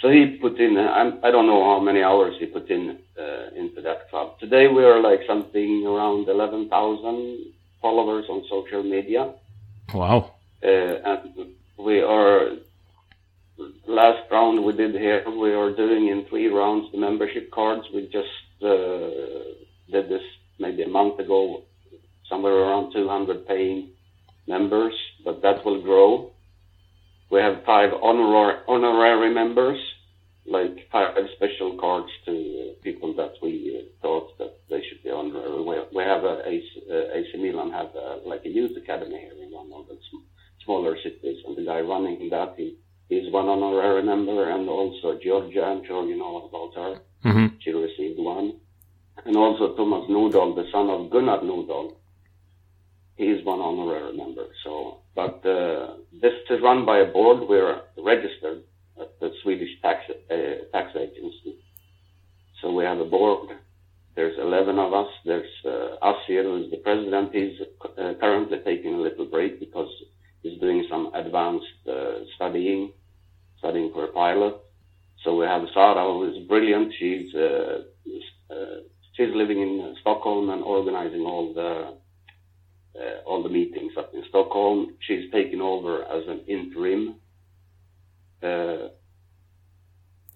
so 0.00 0.08
he 0.08 0.38
put 0.40 0.58
in. 0.58 0.78
I'm, 0.78 1.20
I 1.22 1.30
don't 1.30 1.46
know 1.46 1.62
how 1.64 1.80
many 1.80 2.02
hours 2.02 2.34
he 2.40 2.46
put 2.46 2.70
in 2.70 2.98
uh, 3.18 3.54
into 3.54 3.82
that 3.82 4.08
club. 4.10 4.38
Today 4.40 4.68
we 4.68 4.84
are 4.84 5.00
like 5.02 5.20
something 5.26 5.84
around 5.86 6.28
11,000 6.28 7.52
followers 7.80 8.24
on 8.28 8.44
social 8.48 8.82
media. 8.82 9.32
Wow. 9.94 10.34
Uh, 10.62 10.66
and 10.66 11.54
we 11.78 12.00
are 12.00 12.50
last 13.86 14.30
round 14.30 14.64
we 14.64 14.72
did 14.72 14.94
here. 14.94 15.24
We 15.28 15.52
are 15.52 15.74
doing 15.74 16.08
in 16.08 16.26
three 16.28 16.48
rounds 16.48 16.90
the 16.92 16.98
membership 16.98 17.50
cards. 17.50 17.86
We 17.94 18.02
just 18.06 18.62
uh, 18.62 18.68
did 19.90 20.08
this 20.08 20.22
maybe 20.58 20.82
a 20.82 20.88
month 20.88 21.18
ago, 21.18 21.62
somewhere 22.28 22.54
around 22.54 22.92
200 22.92 23.46
paying 23.46 23.90
members, 24.46 24.94
but 25.24 25.42
that 25.42 25.64
will 25.64 25.82
grow. 25.82 26.32
We 27.30 27.40
have 27.40 27.64
five 27.64 27.90
honorar- 27.92 28.62
honorary 28.66 29.32
members, 29.32 29.78
like 30.50 30.88
five 30.90 31.16
special 31.36 31.76
cards 31.78 32.10
to 32.26 32.74
people 32.82 33.14
that 33.14 33.34
we 33.42 33.78
uh, 33.78 33.82
thought 34.02 34.36
that 34.38 34.54
they 34.70 34.82
should 34.88 35.02
be 35.02 35.10
honorary. 35.10 35.84
We, 35.92 36.02
have 36.02 36.24
a 36.24 36.42
AC, 36.46 36.66
uh, 36.90 37.16
AC 37.18 37.36
Milan 37.36 37.70
have 37.72 37.94
a, 37.94 38.20
like 38.26 38.44
a 38.44 38.48
youth 38.48 38.76
academy 38.76 39.18
here 39.18 39.44
in 39.44 39.50
one 39.52 39.70
of 39.72 39.88
the 39.88 39.98
smaller 40.64 40.96
cities, 41.02 41.38
and 41.46 41.56
the 41.56 41.64
guy 41.64 41.80
running 41.80 42.28
that 42.30 42.54
he 42.56 42.76
He's 43.08 43.32
one 43.32 43.48
honorary 43.48 44.02
member, 44.02 44.50
and 44.50 44.68
also 44.68 45.18
Georgia, 45.22 45.62
I'm 45.64 45.84
sure 45.86 46.06
you 46.06 46.18
know 46.18 46.46
about 46.48 46.74
her. 46.74 47.00
Mhm. 47.24 47.54
She 47.60 47.70
received 47.72 48.18
one. 48.18 48.60
And 49.24 49.36
also 49.36 49.74
Thomas 49.74 50.08
Nordahl, 50.10 50.54
the 50.54 50.70
son 50.70 50.90
of 50.90 51.10
Gunnar 51.10 51.40
Nordahl. 51.40 51.94
He's 53.16 53.42
one 53.44 53.60
honorary 53.60 54.12
member. 54.16 54.46
So, 54.62 54.98
but 55.14 55.44
uh, 55.44 55.94
this 56.12 56.34
is 56.50 56.60
run 56.60 56.84
by 56.84 56.98
a 56.98 57.06
board. 57.06 57.48
We're 57.48 57.80
registered 57.96 58.62
the 59.20 59.30
Swedish 59.42 59.70
tax 59.82 60.00
uh, 60.08 60.34
tax 60.72 60.96
agency. 60.96 61.56
So 62.60 62.72
we 62.72 62.84
have 62.84 62.98
a 62.98 63.04
board. 63.04 63.50
There's 64.16 64.36
11 64.38 64.78
of 64.78 64.92
us. 64.92 65.06
There's 65.24 65.48
uh, 65.64 66.12
here. 66.26 66.42
who 66.42 66.64
is 66.64 66.70
the 66.70 66.78
president. 66.78 67.32
He's 67.32 67.60
uh, 67.84 68.14
currently 68.20 68.58
taking 68.64 68.94
a 68.94 69.00
little 69.00 69.26
break 69.26 69.60
because 69.60 69.88
he's 70.42 70.58
doing 70.60 70.86
some 70.90 71.12
advanced 71.14 71.66
uh, 71.88 72.24
studying, 72.34 72.92
studying 73.58 73.92
for 73.92 74.04
a 74.04 74.08
pilot. 74.08 74.56
So 75.24 75.36
we 75.36 75.46
have 75.46 75.62
Sara, 75.72 76.04
who 76.04 76.30
is 76.30 76.48
brilliant. 76.48 76.92
She's 76.98 77.34
uh, 77.34 77.82
uh, 78.50 78.80
she's 79.14 79.34
living 79.34 79.60
in 79.60 79.96
Stockholm 80.00 80.50
and 80.50 80.62
organizing 80.62 81.22
all 81.22 81.52
the 81.54 81.94
uh, 83.00 83.20
all 83.26 83.42
the 83.42 83.48
meetings 83.48 83.92
up 83.98 84.12
in 84.14 84.22
Stockholm. 84.28 84.94
She's 85.00 85.30
taken 85.32 85.60
over 85.60 86.02
as 86.04 86.26
an 86.28 86.40
interim, 86.48 87.16
uh, 88.42 88.88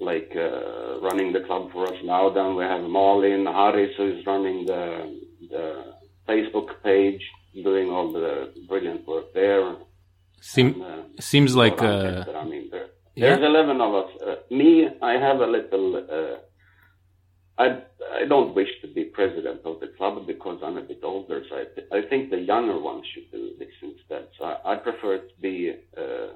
like 0.00 0.32
uh, 0.34 1.00
running 1.00 1.32
the 1.32 1.40
club 1.46 1.70
for 1.72 1.86
us 1.86 1.98
now. 2.04 2.30
Then 2.30 2.56
we 2.56 2.64
have 2.64 2.82
Malin 2.82 3.46
Harris, 3.46 3.92
who 3.96 4.18
is 4.18 4.26
running 4.26 4.66
the 4.66 5.20
the 5.50 5.94
Facebook 6.28 6.68
page, 6.82 7.22
doing 7.62 7.88
all 7.90 8.12
the 8.12 8.52
brilliant 8.68 9.06
work 9.06 9.32
there. 9.34 9.76
Seem, 10.40 10.82
seems 11.20 11.54
like 11.54 11.80
uh, 11.80 12.24
I 12.36 12.44
mean, 12.44 12.68
there, 12.72 12.88
Yeah. 13.14 13.36
there's 13.36 13.44
11 13.44 13.80
of 13.80 13.94
us. 13.94 14.10
Uh, 14.26 14.34
me, 14.54 14.88
I 15.00 15.12
have 15.12 15.38
a 15.40 15.46
little. 15.46 15.96
Uh, 15.96 16.38
I 17.58 17.66
I 18.20 18.24
don't 18.26 18.54
wish 18.54 18.68
to 18.82 18.88
be 18.88 19.04
president 19.04 19.60
of 19.64 19.78
the 19.80 19.88
club 19.96 20.26
because 20.26 20.58
I'm 20.64 20.78
a 20.78 20.82
bit 20.82 21.00
older. 21.04 21.42
So 21.48 21.56
I, 21.62 21.98
I 21.98 22.02
think 22.08 22.30
the 22.30 22.38
younger 22.40 22.78
ones 22.80 23.04
should 23.12 23.30
do 23.30 23.50
this 23.58 23.74
instead. 23.82 24.24
So 24.38 24.44
I, 24.46 24.72
I 24.72 24.76
prefer 24.76 25.18
to 25.18 25.34
be 25.40 25.74
uh, 25.96 26.28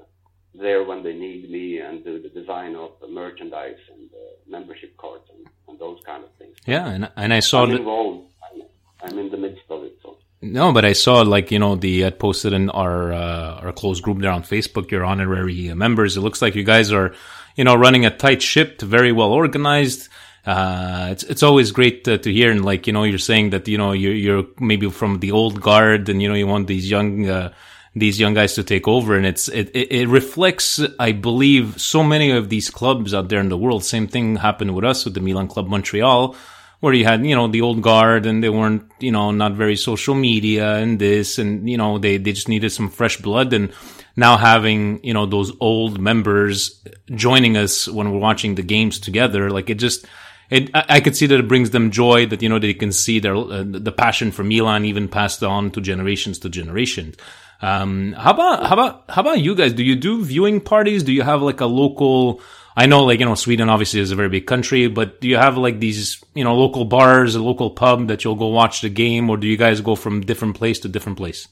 there 0.59 0.83
when 0.83 1.03
they 1.03 1.13
need 1.13 1.49
me 1.49 1.79
and 1.79 2.03
do 2.03 2.21
the 2.21 2.29
design 2.29 2.75
of 2.75 2.91
the 3.01 3.07
merchandise 3.07 3.77
and 3.93 4.09
uh, 4.11 4.17
membership 4.47 4.95
cards 4.97 5.23
and, 5.35 5.47
and 5.67 5.79
those 5.79 5.99
kind 6.05 6.23
of 6.23 6.29
things. 6.39 6.55
yeah, 6.65 6.87
and 6.87 7.09
and 7.15 7.33
I 7.33 7.39
saw 7.39 7.63
I'm 7.63 7.71
involved. 7.71 8.31
I'm, 8.51 8.61
I'm 9.03 9.19
in 9.19 9.29
the 9.29 9.37
midst 9.37 9.63
of 9.69 9.83
it. 9.83 9.97
So. 10.01 10.17
No, 10.41 10.71
but 10.71 10.85
I 10.85 10.93
saw 10.93 11.21
like 11.21 11.51
you 11.51 11.59
know 11.59 11.75
the 11.75 12.05
uh, 12.05 12.11
posted 12.11 12.53
in 12.53 12.69
our 12.69 13.13
uh, 13.13 13.61
our 13.61 13.73
closed 13.73 14.03
group 14.03 14.19
there 14.19 14.31
on 14.31 14.43
Facebook. 14.43 14.91
Your 14.91 15.03
honorary 15.05 15.69
uh, 15.69 15.75
members. 15.75 16.17
It 16.17 16.21
looks 16.21 16.41
like 16.41 16.55
you 16.55 16.63
guys 16.63 16.91
are 16.91 17.13
you 17.55 17.63
know 17.63 17.75
running 17.75 18.05
a 18.05 18.15
tight 18.15 18.41
ship, 18.41 18.81
very 18.81 19.11
well 19.11 19.31
organized. 19.31 20.09
Uh, 20.45 21.09
it's 21.11 21.23
it's 21.23 21.43
always 21.43 21.71
great 21.71 22.07
uh, 22.07 22.17
to 22.19 22.31
hear 22.31 22.49
and 22.49 22.63
like 22.63 22.87
you 22.87 22.93
know 22.93 23.03
you're 23.03 23.17
saying 23.17 23.49
that 23.49 23.67
you 23.67 23.77
know 23.77 23.91
you're 23.91 24.13
you're 24.13 24.45
maybe 24.59 24.89
from 24.89 25.19
the 25.19 25.31
old 25.31 25.59
guard 25.59 26.07
and 26.07 26.21
you 26.21 26.29
know 26.29 26.35
you 26.35 26.47
want 26.47 26.67
these 26.67 26.89
young 26.89 27.27
uh, 27.27 27.51
these 27.99 28.19
young 28.19 28.33
guys 28.33 28.55
to 28.55 28.63
take 28.63 28.87
over 28.87 29.15
and 29.15 29.25
it's 29.25 29.47
it, 29.47 29.69
it 29.75 29.91
it 29.91 30.07
reflects 30.07 30.79
I 30.99 31.11
believe 31.11 31.79
so 31.81 32.03
many 32.03 32.31
of 32.31 32.49
these 32.49 32.69
clubs 32.69 33.13
out 33.13 33.29
there 33.29 33.39
in 33.39 33.49
the 33.49 33.57
world. 33.57 33.83
Same 33.83 34.07
thing 34.07 34.35
happened 34.35 34.75
with 34.75 34.85
us 34.85 35.05
with 35.05 35.13
the 35.13 35.21
Milan 35.21 35.47
Club 35.47 35.67
Montreal 35.67 36.35
where 36.79 36.93
you 36.93 37.05
had, 37.05 37.25
you 37.25 37.35
know, 37.35 37.47
the 37.47 37.61
old 37.61 37.81
guard 37.81 38.25
and 38.25 38.43
they 38.43 38.49
weren't, 38.49 38.83
you 38.99 39.11
know, 39.11 39.31
not 39.31 39.53
very 39.53 39.75
social 39.75 40.13
media 40.13 40.75
and 40.75 40.99
this 40.99 41.39
and, 41.39 41.69
you 41.69 41.77
know, 41.77 41.97
they, 41.97 42.17
they 42.17 42.31
just 42.31 42.49
needed 42.49 42.71
some 42.71 42.89
fresh 42.89 43.17
blood 43.17 43.53
and 43.53 43.73
now 44.15 44.37
having, 44.37 45.03
you 45.03 45.13
know, 45.13 45.25
those 45.25 45.51
old 45.59 45.99
members 45.99 46.83
joining 47.15 47.57
us 47.57 47.87
when 47.87 48.11
we're 48.11 48.19
watching 48.19 48.55
the 48.55 48.61
games 48.61 48.99
together, 48.99 49.49
like 49.49 49.69
it 49.69 49.75
just, 49.75 50.05
it, 50.49 50.69
I, 50.73 51.01
could 51.01 51.15
see 51.15 51.25
that 51.25 51.39
it 51.39 51.47
brings 51.47 51.71
them 51.71 51.91
joy 51.91 52.25
that, 52.27 52.41
you 52.41 52.47
know, 52.47 52.57
they 52.59 52.73
can 52.73 52.91
see 52.91 53.19
their, 53.19 53.35
uh, 53.35 53.63
the 53.65 53.91
passion 53.91 54.31
for 54.31 54.43
Milan 54.43 54.85
even 54.85 55.09
passed 55.09 55.43
on 55.43 55.71
to 55.71 55.81
generations 55.81 56.39
to 56.39 56.49
generations. 56.49 57.15
Um, 57.61 58.13
how 58.13 58.31
about, 58.31 58.65
how 58.65 58.73
about, 58.73 59.03
how 59.09 59.21
about 59.21 59.39
you 59.39 59.55
guys? 59.55 59.73
Do 59.73 59.83
you 59.83 59.95
do 59.95 60.23
viewing 60.23 60.61
parties? 60.61 61.03
Do 61.03 61.11
you 61.11 61.23
have 61.23 61.41
like 61.41 61.59
a 61.59 61.65
local, 61.65 62.41
I 62.75 62.85
know 62.85 63.03
like, 63.03 63.19
you 63.19 63.25
know, 63.25 63.35
Sweden 63.35 63.69
obviously 63.69 63.99
is 63.99 64.11
a 64.11 64.15
very 64.15 64.29
big 64.29 64.45
country, 64.45 64.87
but 64.87 65.21
do 65.21 65.27
you 65.27 65.37
have 65.37 65.57
like 65.57 65.79
these, 65.79 66.23
you 66.35 66.43
know, 66.43 66.55
local 66.55 66.85
bars, 66.85 67.35
a 67.35 67.41
local 67.41 67.71
pub 67.71 68.07
that 68.09 68.23
you'll 68.23 68.35
go 68.35 68.47
watch 68.47 68.81
the 68.81 68.89
game 68.89 69.29
or 69.29 69.37
do 69.37 69.47
you 69.47 69.57
guys 69.57 69.81
go 69.81 69.95
from 69.95 70.21
different 70.21 70.55
place 70.55 70.79
to 70.79 70.87
different 70.87 71.17
place? 71.17 71.47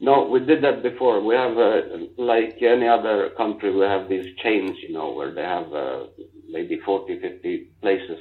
No, 0.00 0.26
we 0.26 0.40
did 0.40 0.62
that 0.64 0.82
before. 0.82 1.22
We 1.24 1.34
have, 1.34 1.56
uh, 1.56 1.80
like 2.18 2.60
any 2.60 2.86
other 2.86 3.30
country, 3.38 3.74
we 3.74 3.82
have 3.86 4.08
these 4.08 4.36
chains, 4.42 4.76
you 4.86 4.92
know, 4.92 5.12
where 5.12 5.32
they 5.32 5.42
have 5.42 5.72
uh, 5.72 6.04
maybe 6.46 6.78
40, 6.84 7.20
50 7.20 7.70
places 7.80 8.18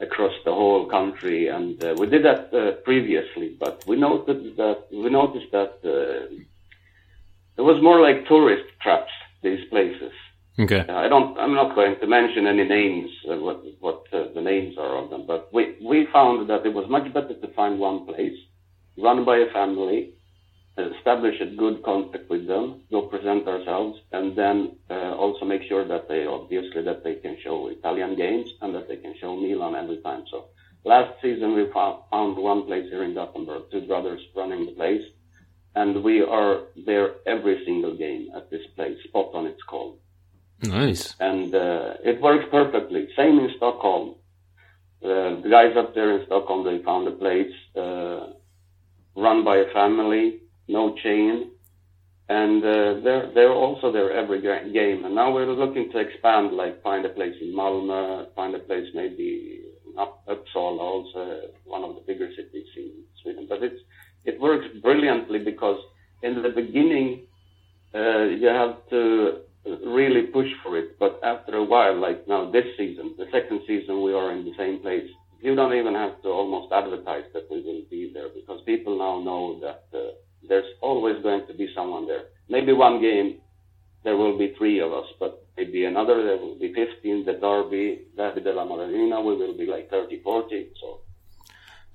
across 0.00 0.32
the 0.44 0.52
whole 0.52 0.86
country. 0.86 1.48
And 1.48 1.82
uh, 1.82 1.94
we 1.98 2.06
did 2.06 2.24
that 2.24 2.54
uh, 2.54 2.72
previously, 2.82 3.56
but 3.58 3.84
we 3.86 3.96
noted 3.96 4.56
that 4.56 4.84
we 4.92 5.10
noticed 5.10 5.50
that 5.52 5.74
uh, 5.84 6.34
it 7.56 7.62
was 7.62 7.82
more 7.82 8.00
like 8.00 8.26
tourist 8.26 8.64
traps. 8.80 9.12
These 9.40 9.68
places. 9.70 10.10
Okay. 10.58 10.80
I 10.80 11.06
don't. 11.06 11.38
I'm 11.38 11.54
not 11.54 11.76
going 11.76 11.94
to 12.00 12.06
mention 12.08 12.48
any 12.48 12.64
names. 12.64 13.08
Uh, 13.30 13.36
what 13.36 13.62
what 13.78 14.02
uh, 14.12 14.24
the 14.34 14.40
names 14.40 14.76
are 14.76 14.96
of 14.96 15.10
them. 15.10 15.26
But 15.26 15.48
we 15.52 15.76
we 15.80 16.08
found 16.12 16.50
that 16.50 16.66
it 16.66 16.74
was 16.74 16.88
much 16.90 17.12
better 17.14 17.34
to 17.34 17.48
find 17.54 17.78
one 17.78 18.04
place, 18.04 18.36
run 18.96 19.24
by 19.24 19.36
a 19.36 19.52
family, 19.52 20.14
establish 20.96 21.40
a 21.40 21.46
good 21.46 21.82
contact 21.82 22.28
with 22.30 22.46
them, 22.46 22.82
go 22.90 23.02
present 23.02 23.46
ourselves, 23.48 24.00
and 24.12 24.36
then 24.36 24.76
uh, 24.90 25.14
also 25.16 25.44
make 25.44 25.62
sure 25.64 25.84
that 25.86 26.08
they 26.08 26.26
obviously 26.26 26.82
that 26.82 27.02
they 27.04 27.16
can 27.16 27.36
show 27.42 27.68
Italian 27.68 28.16
games 28.16 28.50
and 28.60 28.74
that 28.74 28.88
they 28.88 28.96
can 28.96 29.14
show 29.20 29.36
Milan 29.36 29.74
every 29.74 29.98
time. 29.98 30.24
So 30.30 30.46
last 30.84 31.20
season 31.22 31.54
we 31.54 31.66
found, 31.72 32.36
one 32.36 32.64
place 32.66 32.88
here 32.90 33.02
in 33.02 33.14
Gothenburg, 33.14 33.70
two 33.70 33.82
brothers 33.86 34.20
running 34.36 34.66
the 34.66 34.72
place, 34.72 35.02
and 35.74 36.02
we 36.02 36.22
are 36.22 36.62
there 36.86 37.16
every 37.26 37.64
single 37.64 37.96
game 37.96 38.30
at 38.34 38.50
this 38.50 38.66
place. 38.76 38.98
Spot 39.04 39.30
on, 39.34 39.46
it's 39.46 39.62
called 39.62 39.98
Nice. 40.62 41.14
and 41.20 41.54
uh, 41.54 41.94
it 42.04 42.20
works 42.20 42.46
perfectly. 42.50 43.08
Same 43.16 43.38
in 43.38 43.50
Stockholm. 43.56 44.14
Uh, 45.02 45.40
the 45.42 45.48
guys 45.50 45.76
up 45.76 45.94
there 45.94 46.18
in 46.18 46.26
Stockholm, 46.26 46.64
they 46.64 46.82
found 46.82 47.06
a 47.06 47.12
place 47.12 47.52
uh, 47.76 48.26
run 49.14 49.44
by 49.44 49.58
a 49.58 49.72
family, 49.72 50.40
no 50.68 50.94
chain, 51.02 51.50
and 52.28 52.62
uh, 52.62 53.00
they're 53.02 53.30
they're 53.34 53.52
also 53.52 53.90
there 53.90 54.12
every 54.12 54.40
game. 54.40 55.04
And 55.04 55.14
now 55.14 55.32
we're 55.32 55.46
looking 55.46 55.90
to 55.92 55.98
expand, 55.98 56.52
like 56.52 56.82
find 56.82 57.04
a 57.04 57.10
place 57.10 57.34
in 57.40 57.54
Malmö, 57.54 58.34
find 58.34 58.54
a 58.54 58.60
place 58.60 58.86
maybe 58.94 59.62
up 59.98 60.24
Uppsala, 60.28 60.80
also 60.80 61.40
one 61.64 61.82
of 61.84 61.94
the 61.94 62.02
bigger 62.06 62.28
cities 62.36 62.66
in 62.76 62.92
Sweden. 63.22 63.46
But 63.48 63.62
it's 63.62 63.80
it 64.24 64.40
works 64.40 64.66
brilliantly 64.82 65.40
because 65.40 65.78
in 66.22 66.42
the 66.42 66.50
beginning 66.50 67.26
uh, 67.94 68.24
you 68.24 68.48
have 68.48 68.76
to 68.90 69.40
really 69.86 70.22
push 70.22 70.48
for 70.62 70.76
it. 70.78 70.98
But 70.98 71.20
after 71.22 71.56
a 71.56 71.64
while, 71.64 71.98
like 71.98 72.26
now 72.28 72.50
this 72.50 72.66
season, 72.76 73.14
the 73.18 73.26
second 73.32 73.60
season, 73.66 74.02
we 74.02 74.12
are 74.12 74.32
in 74.32 74.44
the 74.44 74.54
same 74.56 74.80
place. 74.80 75.08
You 75.40 75.54
don't 75.54 75.74
even 75.74 75.94
have 75.94 76.20
to 76.22 76.28
almost 76.28 76.72
advertise 76.72 77.24
that 77.32 77.48
we 77.50 77.62
will 77.62 77.82
be 77.90 78.10
there 78.12 78.28
because 78.28 78.60
people 78.66 78.98
now 78.98 79.20
know 79.22 79.60
that 79.60 79.84
uh, 79.96 80.12
there's 80.48 80.70
always 80.80 81.22
going 81.22 81.46
to 81.46 81.54
be 81.54 81.68
someone 81.74 82.06
there. 82.06 82.24
Maybe 82.48 82.72
one 82.72 83.00
game 83.00 83.40
there 84.04 84.16
will 84.16 84.38
be 84.38 84.54
three 84.56 84.80
of 84.80 84.92
us, 84.92 85.06
but 85.18 85.44
maybe 85.56 85.84
another 85.84 86.22
there 86.22 86.36
will 86.36 86.58
be 86.58 86.72
15. 86.72 87.24
The 87.24 87.34
Derby, 87.34 88.06
Derby 88.16 88.40
della 88.40 88.64
Madonnina, 88.64 89.20
we 89.20 89.36
will 89.36 89.56
be 89.56 89.66
like 89.66 89.90
30, 89.90 90.22
40. 90.22 90.70
So 90.80 91.00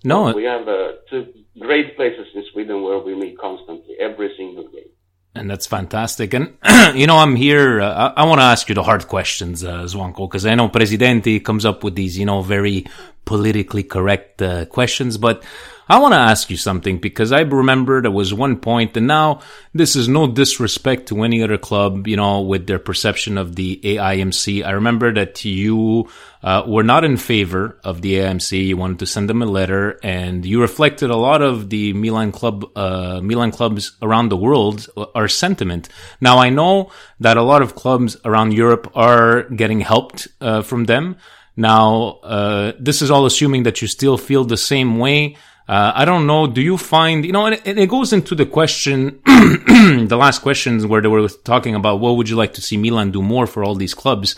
No, 0.03 0.33
we 0.33 0.43
have 0.43 0.67
uh, 0.67 0.93
two 1.09 1.33
great 1.59 1.95
places 1.95 2.27
in 2.35 2.43
Sweden 2.51 2.83
where 2.83 2.99
we 2.99 3.15
meet 3.15 3.37
constantly, 3.37 3.95
every 3.99 4.33
single 4.37 4.67
game. 4.67 4.89
And 5.35 5.49
that's 5.49 5.65
fantastic. 5.65 6.33
And, 6.35 6.57
you 6.93 7.07
know, 7.07 7.17
I'm 7.17 7.35
here. 7.35 7.81
Uh, 7.81 8.13
I, 8.15 8.21
I 8.21 8.25
want 8.25 8.39
to 8.39 8.43
ask 8.43 8.69
you 8.69 8.75
the 8.75 8.83
hard 8.83 9.07
questions, 9.07 9.63
uh, 9.63 9.83
Zwanko, 9.83 10.29
because 10.29 10.45
I 10.45 10.53
know 10.53 10.69
Presidente 10.69 11.39
comes 11.39 11.65
up 11.65 11.83
with 11.83 11.95
these, 11.95 12.19
you 12.19 12.25
know, 12.25 12.41
very 12.41 12.85
politically 13.25 13.83
correct 13.83 14.41
uh, 14.41 14.65
questions. 14.65 15.17
But 15.17 15.43
I 15.89 15.99
want 15.99 16.13
to 16.13 16.19
ask 16.19 16.49
you 16.49 16.55
something 16.55 16.99
because 16.99 17.33
I 17.33 17.41
remember 17.41 18.01
there 18.01 18.09
was 18.09 18.33
one 18.33 18.57
point, 18.57 18.95
and 18.95 19.05
now 19.05 19.41
this 19.73 19.95
is 19.97 20.07
no 20.07 20.27
disrespect 20.27 21.07
to 21.09 21.23
any 21.23 21.43
other 21.43 21.57
club, 21.57 22.07
you 22.07 22.15
know, 22.15 22.41
with 22.41 22.67
their 22.67 22.79
perception 22.79 23.37
of 23.37 23.55
the 23.55 23.81
AIMC. 23.83 24.65
I 24.65 24.71
remember 24.71 25.13
that 25.13 25.43
you 25.43 26.07
uh, 26.41 26.63
were 26.65 26.83
not 26.83 27.03
in 27.03 27.17
favor 27.17 27.77
of 27.83 28.01
the 28.01 28.15
AIMC. 28.15 28.65
You 28.65 28.77
wanted 28.77 28.99
to 28.99 29.05
send 29.05 29.29
them 29.29 29.41
a 29.41 29.45
letter, 29.45 29.99
and 30.03 30.45
you 30.45 30.61
reflected 30.61 31.09
a 31.09 31.17
lot 31.17 31.41
of 31.41 31.69
the 31.69 31.91
Milan 31.91 32.31
club, 32.31 32.65
uh, 32.77 33.19
Milan 33.21 33.51
clubs 33.51 33.91
around 34.01 34.29
the 34.29 34.37
world, 34.37 34.87
uh, 34.95 35.05
our 35.15 35.27
sentiment. 35.27 35.89
Now 36.21 36.37
I 36.37 36.49
know 36.49 36.91
that 37.19 37.35
a 37.35 37.43
lot 37.43 37.61
of 37.61 37.75
clubs 37.75 38.15
around 38.23 38.53
Europe 38.53 38.89
are 38.95 39.43
getting 39.49 39.81
helped 39.81 40.29
uh, 40.39 40.61
from 40.61 40.85
them. 40.85 41.17
Now, 41.55 42.19
uh, 42.23 42.71
this 42.79 43.01
is 43.01 43.11
all 43.11 43.25
assuming 43.25 43.63
that 43.63 43.81
you 43.81 43.87
still 43.87 44.17
feel 44.17 44.43
the 44.43 44.57
same 44.57 44.97
way. 44.97 45.35
Uh, 45.67 45.93
I 45.95 46.05
don't 46.05 46.27
know. 46.27 46.47
Do 46.47 46.61
you 46.61 46.77
find, 46.77 47.25
you 47.25 47.31
know, 47.31 47.45
and 47.45 47.61
it, 47.63 47.77
it 47.77 47.89
goes 47.89 48.11
into 48.11 48.35
the 48.35 48.45
question, 48.45 49.21
the 49.25 50.17
last 50.19 50.39
questions 50.39 50.85
where 50.85 51.01
they 51.01 51.07
were 51.07 51.27
talking 51.29 51.73
about 51.73 52.01
what 52.01 52.17
would 52.17 52.27
you 52.27 52.35
like 52.35 52.53
to 52.55 52.61
see 52.61 52.75
Milan 52.75 53.11
do 53.11 53.21
more 53.21 53.47
for 53.47 53.63
all 53.63 53.75
these 53.75 53.93
clubs? 53.93 54.35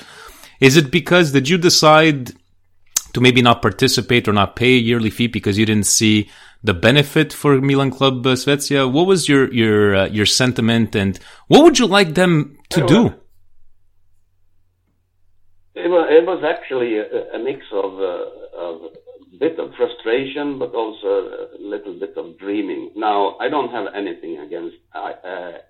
Is 0.61 0.77
it 0.77 0.91
because 0.91 1.31
did 1.31 1.49
you 1.49 1.57
decide 1.57 2.31
to 3.13 3.21
maybe 3.21 3.41
not 3.41 3.61
participate 3.61 4.27
or 4.27 4.33
not 4.33 4.55
pay 4.55 4.75
a 4.75 4.79
yearly 4.79 5.09
fee 5.09 5.27
because 5.27 5.57
you 5.57 5.65
didn't 5.65 5.87
see 5.87 6.29
the 6.63 6.73
benefit 6.73 7.33
for 7.33 7.59
Milan 7.59 7.91
Club 7.91 8.25
uh, 8.27 8.35
Svezia? 8.35 8.91
What 8.91 9.07
was 9.07 9.27
your 9.27 9.51
your 9.53 9.95
uh, 9.95 10.05
your 10.07 10.25
sentiment 10.25 10.95
and 10.95 11.19
what 11.47 11.63
would 11.63 11.79
you 11.79 11.87
like 11.87 12.13
them 12.13 12.57
to 12.69 12.85
do? 12.85 13.13
It 15.75 15.89
was, 15.89 16.07
it 16.09 16.25
was 16.25 16.41
actually 16.43 16.97
a, 16.97 17.35
a 17.35 17.39
mix 17.39 17.65
of, 17.73 17.99
uh, 17.99 18.57
of 18.57 18.94
bit 19.39 19.59
of 19.59 19.73
frustration, 19.75 20.59
but 20.59 20.73
also 20.73 21.07
a 21.07 21.59
little 21.59 21.93
bit 21.99 22.13
of 22.17 22.37
dreaming. 22.37 22.91
Now, 22.95 23.37
I 23.39 23.49
don't 23.49 23.71
have 23.71 23.87
anything 23.93 24.39
against 24.39 24.77
uh, 24.93 25.11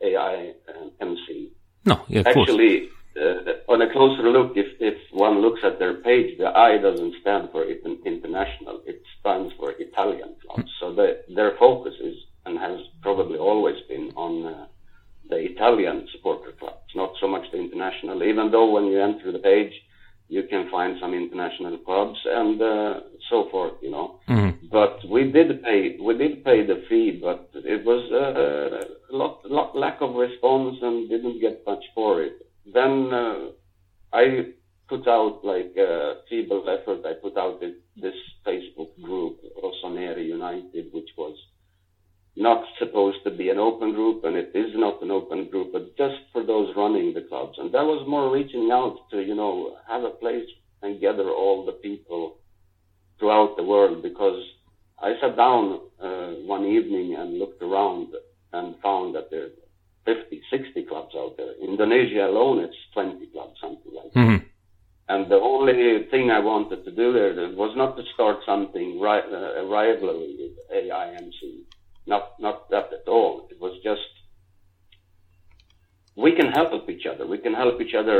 AI 0.01 0.53
and 0.67 0.91
MC. 1.01 1.51
No, 1.85 2.03
yeah. 2.07 2.23
Actually, 2.25 2.89
uh, 3.19 3.71
on 3.71 3.81
a 3.81 3.91
closer 3.91 4.29
look, 4.29 4.53
if, 4.55 4.67
if 4.79 4.97
one 5.11 5.41
looks 5.41 5.61
at 5.63 5.79
their 5.79 5.95
page, 5.95 6.37
the 6.37 6.47
I 6.47 6.77
doesn't 6.77 7.15
stand 7.21 7.49
for 7.51 7.63
it- 7.63 7.83
international. 8.05 8.81
It 8.85 9.01
stands 9.19 9.53
for 9.57 9.71
Italian 9.71 10.35
clubs. 10.45 10.69
So 10.79 10.93
the, 10.93 11.21
their 11.33 11.55
focus 11.57 11.93
is 12.01 12.15
and 12.45 12.59
has 12.59 12.79
probably 13.01 13.37
always 13.39 13.77
been 13.89 14.11
on 14.15 14.45
uh, 14.45 14.65
the 15.29 15.37
Italian 15.37 16.07
supporter 16.11 16.51
clubs, 16.59 16.91
not 16.95 17.13
so 17.19 17.27
much 17.27 17.49
the 17.51 17.57
international. 17.57 18.23
Even 18.23 18.51
though 18.51 18.69
when 18.69 18.85
you 18.85 19.01
enter 19.01 19.31
the 19.31 19.39
page, 19.39 19.73
you 20.27 20.43
can 20.43 20.69
find 20.69 20.97
some 20.99 21.13
international 21.13 21.77
clubs 21.79 22.19
and 22.25 22.61
uh, 22.61 22.99
so 23.29 23.47
forth, 23.49 23.73
you 23.81 23.91
know. 23.91 24.19
But 24.71 24.99
we 25.09 25.31
did 25.31 25.63
pay, 25.63 25.97
we 26.01 26.17
did 26.17 26.43
pay 26.43 26.65
the 26.65 26.83
fee, 26.89 27.19
but 27.21 27.49
it 27.53 27.85
was 27.85 28.03
uh, 28.11 29.13
a 29.13 29.15
lot, 29.15 29.49
lot 29.49 29.77
lack 29.77 30.01
of 30.01 30.15
response 30.15 30.77
and 30.81 31.09
didn't 31.09 31.39
get 31.39 31.63
much 31.65 31.83
for 31.93 32.21
it. 32.23 32.33
Then 32.71 33.13
uh, 33.13 33.35
I 34.13 34.47
put 34.89 35.07
out 35.07 35.41
like 35.43 35.75
a 35.77 36.15
feeble 36.29 36.63
effort. 36.67 37.05
I 37.05 37.13
put 37.13 37.37
out 37.37 37.59
this, 37.59 37.75
this 37.95 38.15
Facebook 38.45 38.89
group, 39.01 39.39
Rossoneri 39.63 40.25
United, 40.25 40.91
which 40.91 41.09
was 41.17 41.37
not 42.35 42.65
supposed 42.79 43.23
to 43.23 43.31
be 43.31 43.49
an 43.49 43.59
open 43.59 43.93
group, 43.93 44.23
and 44.25 44.35
it 44.35 44.51
is 44.53 44.71
not 44.75 45.01
an 45.01 45.11
open 45.11 45.49
group, 45.49 45.71
but 45.71 45.95
just 45.95 46.15
for 46.33 46.43
those 46.43 46.75
running 46.75 47.13
the 47.13 47.21
clubs. 47.21 47.57
And 47.57 47.73
that 47.73 47.83
was 47.85 48.05
more 48.07 48.31
reaching 48.31 48.69
out 48.71 48.97
to, 49.11 49.21
you 49.21 49.35
know, 49.35 49.77
have 49.87 50.03
a 50.03 50.09
place 50.09 50.47
and 50.81 50.99
gather 50.99 51.29
all 51.29 51.65
the 51.65 51.71
people 51.71 52.37
throughout 53.19 53.55
the 53.55 53.63
world 53.63 54.03
because 54.03 54.43
I 55.01 55.13
sat 55.21 55.37
down 55.37 55.79
uh, 56.01 56.31
one 56.45 56.65
evening 56.65 57.15
and 57.15 57.39
looked 57.39 57.61
around 57.61 58.09
and 58.51 58.75
found 58.81 59.15
that 59.15 59.29
there 59.31 59.45
are 59.45 59.49
50, 60.05 60.41
60 60.51 60.83
clubs 60.83 61.15
out 61.15 61.37
there. 61.37 61.53
Indonesia 61.61 62.27
alone, 62.27 62.59
it's 62.59 62.75
20 62.95 63.27
clubs, 63.33 63.55
something 63.65 63.93
like 63.99 64.11
that. 64.13 64.19
Mhm. 64.27 64.39
And 65.13 65.21
the 65.33 65.39
only 65.53 65.77
thing 66.11 66.25
I 66.37 66.41
wanted 66.51 66.79
to 66.87 66.91
do 67.01 67.07
there 67.17 67.33
was 67.63 67.73
not 67.81 67.91
to 67.97 68.03
start 68.15 68.37
something 68.51 68.87
ri- 69.05 69.29
uh, 69.37 69.61
a 69.61 69.65
rivalry 69.77 70.31
with 70.41 70.55
AIMC. 70.79 71.39
Not 72.13 72.23
not 72.45 72.57
that 72.73 72.87
at 72.99 73.07
all. 73.15 73.33
It 73.53 73.59
was 73.65 73.73
just 73.89 74.09
we 76.25 76.31
can 76.39 76.49
help 76.59 76.89
each 76.89 77.05
other. 77.11 77.23
We 77.27 77.39
can 77.45 77.53
help 77.63 77.75
each 77.83 77.95
other 78.01 78.19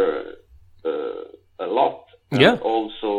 uh, 0.91 1.23
a 1.59 1.67
lot. 1.79 2.01
and 2.31 2.41
Yeah. 2.45 2.55
Also 2.73 3.11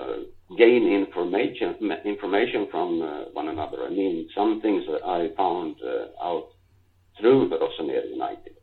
uh, 0.00 0.18
gain 0.62 0.82
information 1.00 1.68
information 2.14 2.60
from 2.72 2.88
uh, 3.02 3.08
one 3.40 3.48
another. 3.54 3.78
I 3.88 3.90
mean, 4.00 4.14
some 4.38 4.52
things 4.64 4.82
that 4.90 5.02
I 5.18 5.20
found 5.42 5.76
uh, 5.82 6.28
out 6.28 6.48
through 7.16 7.40
the 7.50 7.58
Rossoneri 7.62 8.10
United 8.20 8.54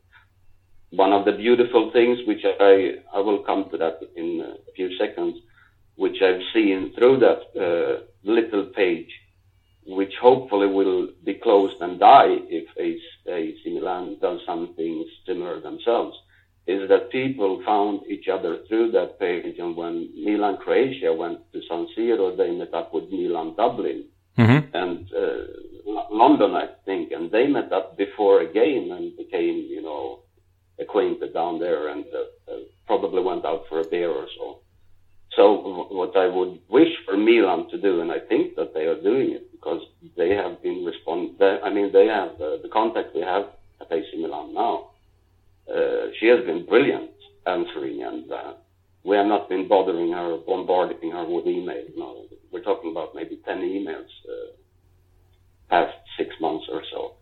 one 0.95 1.13
of 1.13 1.25
the 1.25 1.31
beautiful 1.33 1.91
things, 1.91 2.19
which 2.27 2.43
I, 2.43 2.95
I 3.13 3.19
will 3.19 3.39
come 3.39 3.69
to 3.71 3.77
that 3.77 3.99
in 4.15 4.41
a 4.41 4.71
few 4.75 4.95
seconds, 4.97 5.35
which 5.95 6.21
I've 6.21 6.41
seen 6.53 6.93
through 6.95 7.19
that 7.19 7.41
uh, 7.59 8.03
little 8.23 8.65
page, 8.65 9.11
which 9.87 10.13
hopefully 10.21 10.67
will 10.67 11.09
be 11.23 11.35
closed 11.35 11.79
and 11.81 11.99
die 11.99 12.37
if 12.49 12.65
AC 13.27 13.61
Milan 13.65 14.17
does 14.21 14.39
something 14.45 15.05
similar 15.25 15.59
themselves, 15.59 16.17
is 16.67 16.89
that 16.89 17.11
people 17.11 17.61
found 17.65 18.01
each 18.07 18.27
other 18.27 18.59
through 18.67 18.91
that 18.91 19.19
page. 19.19 19.59
And 19.59 19.75
when 19.75 20.09
Milan 20.23 20.57
Croatia 20.57 21.13
went 21.13 21.39
to 21.53 21.61
San 21.69 21.87
Siro, 21.95 22.35
they 22.35 22.51
met 22.51 22.73
up 22.73 22.93
with 22.93 23.09
Milan 23.11 23.53
Dublin 23.55 24.05
Mhm. 24.37 24.67
and 24.73 25.13
uh, 25.13 25.45
London, 26.11 26.55
I 26.55 26.67
think, 26.85 27.11
and 27.11 27.31
they 27.31 27.47
met 27.47 27.71
up 27.71 27.95
before 27.97 28.41
a 28.41 28.51
game 28.51 28.91
and 28.91 29.15
became, 29.15 29.57
you 29.69 29.81
know, 29.81 30.19
acquainted 30.79 31.33
down 31.33 31.59
there 31.59 31.89
and 31.89 32.05
uh, 32.13 32.51
uh, 32.51 32.59
probably 32.87 33.21
went 33.23 33.45
out 33.45 33.63
for 33.69 33.81
a 33.81 33.87
beer 33.87 34.09
or 34.11 34.27
so. 34.37 34.59
So 35.35 35.57
w- 35.57 35.87
what 35.97 36.15
I 36.17 36.27
would 36.27 36.59
wish 36.69 36.93
for 37.05 37.17
Milan 37.17 37.69
to 37.71 37.77
do, 37.81 38.01
and 38.01 38.11
I 38.11 38.19
think 38.19 38.55
that 38.55 38.73
they 38.73 38.85
are 38.85 39.01
doing 39.01 39.31
it 39.31 39.51
because 39.51 39.81
they 40.17 40.29
have 40.31 40.61
been 40.61 40.85
respond. 40.85 41.35
They, 41.39 41.59
I 41.63 41.69
mean, 41.69 41.91
they 41.91 42.07
have 42.07 42.33
uh, 42.41 42.57
the 42.63 42.69
contact 42.71 43.15
we 43.15 43.21
have 43.21 43.45
at 43.81 43.91
AC 43.91 44.07
Milan 44.17 44.53
now 44.53 44.85
she 46.19 46.27
has 46.27 46.43
been 46.45 46.65
brilliant 46.65 47.11
answering, 47.45 48.03
and 48.03 48.31
uh, 48.31 48.53
we 49.03 49.15
have 49.15 49.25
not 49.27 49.49
been 49.49 49.67
bothering 49.67 50.11
her, 50.11 50.37
bombarding 50.45 51.11
her 51.11 51.25
with 51.25 51.45
emails. 51.45 51.91
No, 51.95 52.25
we're 52.51 52.63
talking 52.63 52.91
about 52.91 53.15
maybe 53.15 53.39
10 53.45 53.59
emails 53.59 54.09
uh, 54.29 54.51
past 55.69 55.95
six 56.17 56.29
months 56.39 56.65
or 56.71 56.83
so. 56.91 57.13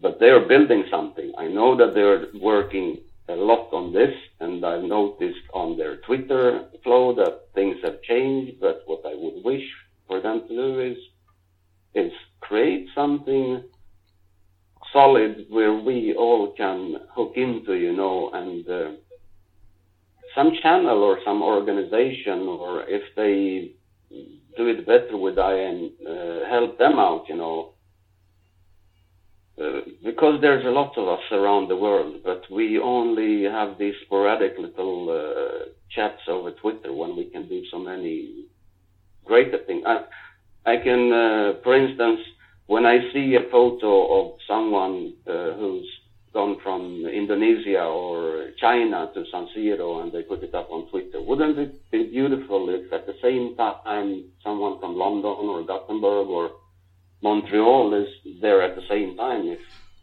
But 0.00 0.20
they 0.20 0.28
are 0.28 0.46
building 0.46 0.84
something. 0.90 1.32
I 1.38 1.46
know 1.48 1.76
that 1.76 1.94
they're 1.94 2.26
working 2.40 2.98
a 3.28 3.34
lot 3.34 3.72
on 3.72 3.92
this, 3.92 4.14
and 4.40 4.64
I've 4.64 4.84
noticed 4.84 5.46
on 5.52 5.76
their 5.76 5.96
Twitter 5.98 6.66
flow 6.84 7.14
that 7.14 7.48
things 7.54 7.76
have 7.82 8.02
changed. 8.02 8.60
But 8.60 8.82
what 8.86 9.02
I 9.04 9.14
would 9.14 9.44
wish 9.44 9.66
for 10.06 10.20
them 10.20 10.42
to 10.46 10.48
do 10.48 10.80
is 10.80 10.98
is 11.94 12.12
create 12.40 12.88
something 12.94 13.62
solid 14.92 15.46
where 15.48 15.74
we 15.74 16.14
all 16.14 16.52
can 16.52 16.96
hook 17.14 17.32
into, 17.36 17.72
you 17.74 17.96
know, 17.96 18.30
and 18.32 18.68
uh, 18.68 18.90
some 20.34 20.52
channel 20.62 21.02
or 21.02 21.18
some 21.24 21.42
organization, 21.42 22.40
or 22.40 22.84
if 22.86 23.02
they 23.16 23.72
do 24.56 24.66
it 24.68 24.86
better 24.86 25.16
with 25.16 25.38
I 25.38 25.54
and 25.54 25.90
uh, 26.06 26.48
help 26.48 26.78
them 26.78 26.98
out, 26.98 27.24
you 27.28 27.36
know. 27.36 27.72
Because 30.06 30.40
there's 30.40 30.64
a 30.64 30.70
lot 30.70 30.96
of 30.96 31.08
us 31.08 31.24
around 31.32 31.66
the 31.66 31.74
world, 31.74 32.20
but 32.22 32.48
we 32.48 32.78
only 32.78 33.42
have 33.42 33.76
these 33.76 33.96
sporadic 34.04 34.54
little 34.56 35.10
uh, 35.10 35.64
chats 35.90 36.22
over 36.28 36.52
Twitter 36.52 36.92
when 36.92 37.16
we 37.16 37.24
can 37.24 37.48
do 37.48 37.64
so 37.72 37.80
many 37.80 38.44
greater 39.24 39.58
things. 39.66 39.82
I, 39.84 40.04
I 40.64 40.76
can, 40.76 41.12
uh, 41.12 41.54
for 41.64 41.74
instance, 41.74 42.20
when 42.68 42.86
I 42.86 43.12
see 43.12 43.34
a 43.34 43.50
photo 43.50 43.92
of 44.20 44.38
someone 44.46 45.14
uh, 45.26 45.54
who's 45.58 45.90
gone 46.32 46.60
from 46.62 47.04
Indonesia 47.06 47.82
or 47.82 48.50
China 48.60 49.10
to 49.12 49.24
San 49.32 49.48
Siro 49.56 50.04
and 50.04 50.12
they 50.12 50.22
put 50.22 50.44
it 50.44 50.54
up 50.54 50.70
on 50.70 50.88
Twitter, 50.88 51.20
wouldn't 51.20 51.58
it 51.58 51.90
be 51.90 52.04
beautiful 52.04 52.70
if 52.70 52.92
at 52.92 53.06
the 53.06 53.16
same 53.20 53.56
time 53.56 54.22
someone 54.44 54.78
from 54.78 54.94
London 54.94 55.48
or 55.50 55.64
Gothenburg 55.64 56.28
or 56.28 56.52
Montreal 57.24 57.92
is 57.94 58.40
there 58.40 58.62
at 58.62 58.76
the 58.76 58.86
same 58.88 59.16
time 59.16 59.48
if 59.48 59.58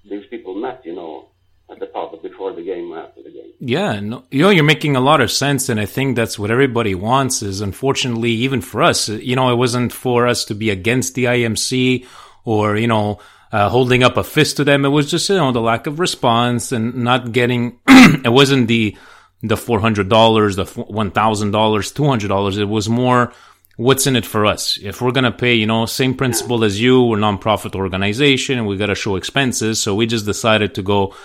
these 0.10 0.26
people 0.30 0.56
met, 0.56 0.86
you 0.86 0.96
know, 0.96 1.30
at 1.70 1.80
the 1.80 1.88
pub 1.88 2.22
before 2.22 2.54
the 2.54 2.64
game 2.64 2.94
after 2.94 3.24
the 3.24 3.32
game. 3.32 3.54
Yeah, 3.60 4.00
no, 4.00 4.26
you 4.32 4.42
know, 4.42 4.50
you're 4.50 4.64
making 4.64 4.96
a 4.96 5.02
lot 5.02 5.22
of 5.22 5.32
sense, 5.32 5.70
and 5.70 5.80
I 5.80 5.86
think 5.86 6.16
that's 6.16 6.38
what 6.38 6.52
everybody 6.52 6.96
wants. 6.96 7.42
Is 7.42 7.62
unfortunately, 7.62 8.32
even 8.32 8.62
for 8.62 8.82
us, 8.84 9.10
you 9.10 9.36
know, 9.36 9.52
it 9.52 9.56
wasn't 9.56 9.94
for 9.94 10.28
us 10.28 10.46
to 10.46 10.56
be 10.56 10.70
against 10.70 11.16
the 11.16 11.26
IMC 11.26 12.06
or 12.46 12.76
you 12.76 12.88
know 12.88 13.20
uh, 13.52 13.70
holding 13.70 14.04
up 14.04 14.18
a 14.18 14.24
fist 14.24 14.58
to 14.58 14.64
them. 14.64 14.86
It 14.86 14.90
was 14.90 15.10
just 15.10 15.30
you 15.30 15.38
know 15.38 15.52
the 15.52 15.62
lack 15.62 15.88
of 15.88 16.00
response 16.00 16.72
and 16.72 16.96
not 16.96 17.32
getting. 17.32 17.80
it 17.88 18.32
wasn't 18.32 18.68
the 18.68 18.98
the 19.42 19.58
four 19.58 19.80
hundred 19.80 20.10
dollars, 20.10 20.56
the 20.56 20.66
one 20.66 21.12
thousand 21.12 21.52
dollars, 21.52 21.92
two 21.92 22.06
hundred 22.06 22.28
dollars. 22.28 22.58
It 22.58 22.68
was 22.68 22.90
more 22.90 23.34
what's 23.76 24.08
in 24.08 24.16
it 24.16 24.26
for 24.26 24.46
us. 24.46 24.78
If 24.82 25.02
we're 25.02 25.12
gonna 25.12 25.32
pay, 25.32 25.56
you 25.56 25.66
know, 25.66 25.86
same 25.86 26.14
principle 26.14 26.64
as 26.64 26.80
you, 26.80 27.02
we're 27.04 27.18
nonprofit 27.18 27.76
organization 27.76 28.58
and 28.58 28.68
we 28.68 28.78
gotta 28.78 28.96
show 28.96 29.16
expenses. 29.16 29.82
So 29.82 29.96
we 29.96 30.06
just 30.06 30.26
decided 30.26 30.76
to 30.76 30.84
go. 30.84 31.16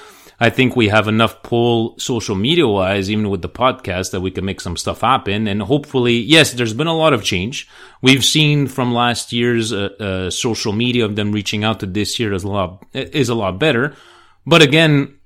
I 0.40 0.50
think 0.50 0.76
we 0.76 0.87
have 0.88 1.08
enough 1.08 1.42
pull 1.42 1.98
social 1.98 2.37
media 2.37 2.66
wise, 2.68 3.11
even 3.11 3.28
with 3.28 3.42
the 3.42 3.48
podcast, 3.48 4.12
that 4.12 4.20
we 4.20 4.30
can 4.30 4.44
make 4.44 4.61
some 4.61 4.76
stuff 4.76 5.00
happen. 5.00 5.48
And 5.48 5.61
hopefully, 5.61 6.16
yes, 6.18 6.52
there's 6.52 6.74
been 6.74 6.87
a 6.87 6.96
lot 6.96 7.12
of 7.12 7.24
change. 7.24 7.68
We've 8.02 8.24
seen 8.24 8.68
from 8.68 8.94
last 8.94 9.32
year's 9.32 9.72
uh, 9.72 9.88
uh, 9.98 10.30
social 10.30 10.72
media 10.72 11.04
of 11.06 11.16
them 11.16 11.32
reaching 11.32 11.64
out 11.64 11.80
to 11.80 11.87
this 11.87 12.20
year 12.20 12.32
is 12.32 12.44
a 12.44 12.48
lot 12.48 12.87
is 12.92 13.28
a 13.28 13.34
lot 13.34 13.58
better. 13.58 13.96
But 14.46 14.62
again, 14.62 15.18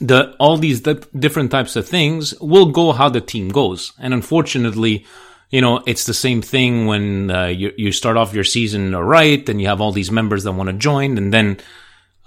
the 0.00 0.36
all 0.38 0.58
these 0.58 0.82
di- 0.82 1.00
different 1.18 1.50
types 1.50 1.74
of 1.76 1.88
things 1.88 2.38
will 2.40 2.66
go 2.66 2.92
how 2.92 3.08
the 3.08 3.20
team 3.22 3.48
goes. 3.48 3.92
And 3.98 4.12
unfortunately, 4.12 5.06
you 5.50 5.60
know, 5.60 5.82
it's 5.86 6.04
the 6.04 6.14
same 6.14 6.42
thing 6.42 6.86
when 6.86 7.30
uh, 7.30 7.46
you 7.46 7.72
you 7.76 7.92
start 7.92 8.16
off 8.16 8.32
your 8.32 8.44
season 8.44 8.94
right, 8.94 9.46
and 9.48 9.60
you 9.60 9.66
have 9.66 9.80
all 9.80 9.92
these 9.92 10.10
members 10.10 10.44
that 10.44 10.52
want 10.52 10.68
to 10.68 10.76
join, 10.76 11.18
and 11.18 11.34
then 11.34 11.58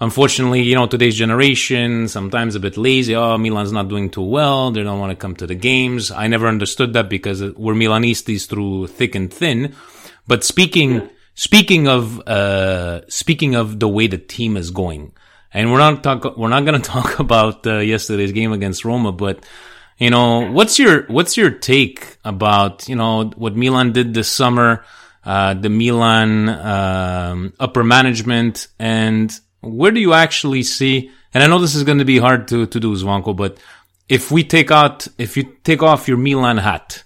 unfortunately, 0.02 0.62
you 0.62 0.76
know, 0.76 0.88
today's 0.88 1.16
generation 1.16 2.10
sometimes 2.10 2.56
a 2.56 2.60
bit 2.60 2.76
lazy. 2.76 3.16
Oh, 3.16 3.38
Milan's 3.38 3.72
not 3.72 3.88
doing 3.88 4.10
too 4.10 4.24
well. 4.24 4.72
They 4.72 4.84
don't 4.84 5.00
want 5.00 5.12
to 5.12 5.16
come 5.16 5.36
to 5.38 5.48
the 5.48 5.56
games. 5.56 6.12
I 6.12 6.28
never 6.28 6.48
understood 6.48 6.94
that 6.94 7.10
because 7.10 7.42
we're 7.42 7.74
Milanistas 7.74 8.48
through 8.48 8.88
thick 8.88 9.16
and 9.16 9.34
thin. 9.34 9.74
But 10.28 10.44
speaking 10.44 11.10
speaking 11.34 11.88
of 11.88 12.20
uh, 12.28 13.08
speaking 13.08 13.56
of 13.56 13.80
the 13.80 13.88
way 13.88 14.08
the 14.08 14.18
team 14.18 14.58
is 14.58 14.72
going, 14.72 15.14
and 15.54 15.72
we're 15.72 15.80
not 15.80 16.04
talk 16.04 16.38
we're 16.38 16.50
not 16.50 16.66
going 16.66 16.82
to 16.82 16.90
talk 16.90 17.20
about 17.20 17.66
uh, 17.66 17.78
yesterday's 17.78 18.34
game 18.34 18.52
against 18.52 18.84
Roma, 18.84 19.14
but 19.14 19.46
you 19.98 20.10
know, 20.10 20.52
what's 20.52 20.80
your 20.80 21.04
what's 21.08 21.38
your 21.38 21.52
take 21.52 22.18
about 22.24 22.88
you 22.90 22.96
know 22.96 23.26
what 23.36 23.56
Milan 23.56 23.92
did 23.92 24.14
this 24.14 24.30
summer? 24.30 24.84
Uh, 25.24 25.54
the 25.54 25.70
Milan 25.70 26.50
um, 26.50 27.54
upper 27.60 27.84
management 27.84 28.68
and 28.78 29.40
where 29.62 29.92
do 29.92 30.02
you 30.02 30.14
actually 30.14 30.64
see? 30.64 31.12
And 31.34 31.42
I 31.42 31.48
know 31.48 31.60
this 31.60 31.76
is 31.76 31.84
going 31.84 32.00
to 32.00 32.06
be 32.06 32.18
hard 32.18 32.48
to 32.50 32.66
to 32.66 32.80
do, 32.80 32.94
Zwanko, 32.94 33.36
but 33.36 33.58
if 34.10 34.32
we 34.32 34.44
take 34.44 34.72
out, 34.72 35.08
if 35.18 35.38
you 35.38 35.44
take 35.64 35.82
off 35.82 36.08
your 36.08 36.18
Milan 36.18 36.58
hat, 36.58 37.04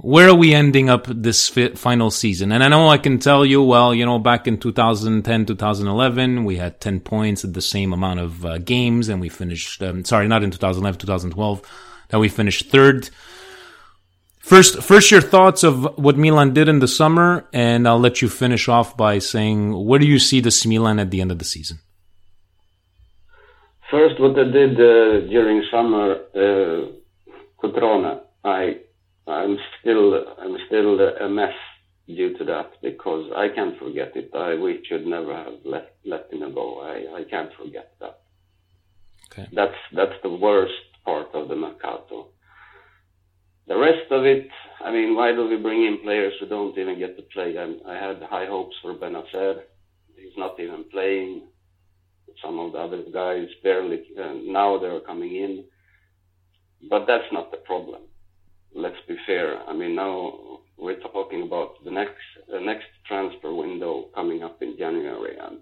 where 0.00 0.28
are 0.28 0.34
we 0.34 0.54
ending 0.54 0.88
up 0.88 1.06
this 1.08 1.48
final 1.48 2.10
season? 2.10 2.52
And 2.52 2.62
I 2.62 2.68
know 2.68 2.88
I 2.88 2.98
can 2.98 3.18
tell 3.18 3.44
you, 3.44 3.62
well, 3.62 3.94
you 3.94 4.06
know, 4.06 4.18
back 4.18 4.46
in 4.46 4.58
2010, 4.58 5.46
2011, 5.46 6.44
we 6.44 6.56
had 6.56 6.80
10 6.80 7.00
points 7.00 7.44
at 7.44 7.52
the 7.52 7.60
same 7.60 7.92
amount 7.92 8.20
of 8.20 8.44
uh, 8.44 8.58
games, 8.58 9.08
and 9.08 9.20
we 9.20 9.28
finished. 9.28 9.82
Um, 9.82 10.04
sorry, 10.04 10.28
not 10.28 10.42
in 10.42 10.50
2011, 10.50 11.00
2012, 11.00 11.62
that 12.08 12.18
we 12.18 12.28
finished 12.28 12.70
third. 12.70 13.10
First, 14.38 14.82
first, 14.82 15.10
your 15.10 15.20
thoughts 15.20 15.62
of 15.62 15.98
what 15.98 16.16
Milan 16.16 16.54
did 16.54 16.68
in 16.68 16.78
the 16.78 16.88
summer, 16.88 17.46
and 17.52 17.86
I'll 17.86 18.00
let 18.00 18.22
you 18.22 18.28
finish 18.28 18.68
off 18.68 18.96
by 18.96 19.18
saying 19.18 19.84
where 19.84 19.98
do 19.98 20.06
you 20.06 20.18
see 20.18 20.40
this 20.40 20.64
Milan 20.64 20.98
at 20.98 21.10
the 21.10 21.20
end 21.20 21.30
of 21.30 21.38
the 21.38 21.44
season? 21.44 21.80
First, 23.90 24.20
what 24.20 24.38
I 24.38 24.44
did 24.44 24.74
uh, 24.74 25.28
during 25.28 25.62
summer, 25.70 26.16
uh, 26.34 26.86
Cutrone, 27.60 28.20
I, 28.44 28.78
I'm 29.26 29.58
still, 29.80 30.24
I'm 30.38 30.56
still 30.66 30.98
a 31.00 31.28
mess 31.28 31.54
due 32.06 32.36
to 32.38 32.44
that 32.44 32.70
because 32.82 33.30
I 33.36 33.48
can't 33.54 33.78
forget 33.78 34.16
it. 34.16 34.30
I 34.34 34.54
we 34.54 34.82
should 34.88 35.06
never 35.06 35.34
have 35.34 35.54
let 35.64 35.96
let 36.04 36.32
him 36.32 36.54
go. 36.54 36.80
I, 36.80 37.20
I 37.20 37.24
can't 37.24 37.50
forget 37.54 37.92
that. 38.00 38.20
Okay. 39.30 39.48
That's 39.52 39.76
that's 39.94 40.16
the 40.22 40.30
worst 40.30 40.72
part 41.08 41.30
of 41.34 41.48
the 41.48 41.56
mercato. 41.56 42.18
The 43.66 43.78
rest 43.78 44.08
of 44.10 44.24
it, 44.24 44.48
I 44.84 44.90
mean, 44.90 45.14
why 45.16 45.32
do 45.32 45.48
we 45.48 45.56
bring 45.56 45.82
in 45.84 46.02
players 46.02 46.34
who 46.38 46.46
don't 46.46 46.76
even 46.78 46.98
get 46.98 47.16
to 47.16 47.24
play? 47.34 47.50
I, 47.58 47.66
I 47.92 47.96
had 48.06 48.22
high 48.22 48.46
hopes 48.46 48.76
for 48.82 48.94
Bennacer. 48.94 49.52
He's 50.16 50.36
not 50.36 50.60
even 50.60 50.84
playing. 50.90 51.42
Some 52.44 52.58
of 52.58 52.72
the 52.72 52.78
other 52.78 53.02
guys 53.20 53.48
barely. 53.62 54.00
Uh, 54.22 54.34
now 54.60 54.78
they're 54.78 55.00
coming 55.00 55.34
in, 55.36 55.64
but 56.88 57.06
that's 57.06 57.32
not 57.32 57.50
the 57.50 57.62
problem. 57.70 58.02
Let's 58.74 59.02
be 59.08 59.16
fair. 59.26 59.48
I 59.70 59.72
mean, 59.74 59.94
now 59.96 60.60
we're 60.76 61.00
talking 61.00 61.42
about 61.42 61.70
the 61.84 61.90
next 61.90 62.26
the 62.54 62.60
next 62.60 62.88
transfer 63.08 63.52
window 63.52 63.92
coming 64.14 64.42
up 64.42 64.62
in 64.62 64.76
January, 64.78 65.36
and 65.44 65.58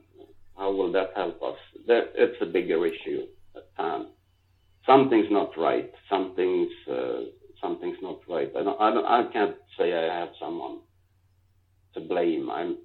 how 0.59 0.71
will 0.73 0.93
that 0.93 1.11
help 1.15 1.39
us? 1.51 1.61
That 1.87 2.05
it's 2.15 2.41
a 2.43 2.53
bigger 2.57 2.85
issue 2.87 3.23
at 3.57 3.69
hand. 3.83 4.07
Something's 4.87 5.31
not 5.31 5.51
right. 5.59 5.91
Something's 6.09 6.73
uh, 6.91 7.21
something's 7.61 7.99
not 8.03 8.21
right. 8.29 8.51
I 8.57 8.63
don't, 8.63 8.81
I 8.81 8.91
don't, 8.95 9.07
I 9.07 9.33
can't 9.33 9.57
say 9.79 9.93
I 9.93 10.21
have 10.21 10.29
someone 10.41 10.79
to 11.95 12.01
blame. 12.01 12.51
I'm, 12.51 12.79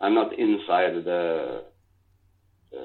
I'm 0.00 0.14
not 0.14 0.38
inside 0.38 1.04
the, 1.04 1.64
uh, 2.74 2.78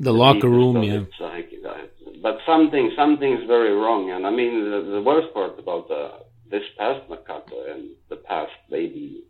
The 0.00 0.12
locker 0.12 0.48
room, 0.48 0.82
yeah. 0.82 1.04
like, 1.20 1.52
uh, 1.64 2.10
but 2.22 2.38
something, 2.46 2.92
something's 2.96 3.46
very 3.46 3.72
wrong. 3.72 4.10
And 4.10 4.26
I 4.26 4.30
mean, 4.30 4.54
the, 4.70 4.92
the 4.96 5.02
worst 5.02 5.32
part 5.34 5.58
about 5.58 5.88
the, 5.88 6.10
this 6.50 6.64
past 6.78 7.08
Mercato 7.08 7.56
and 7.70 7.90
the 8.08 8.16
past 8.16 8.52
maybe 8.70 9.24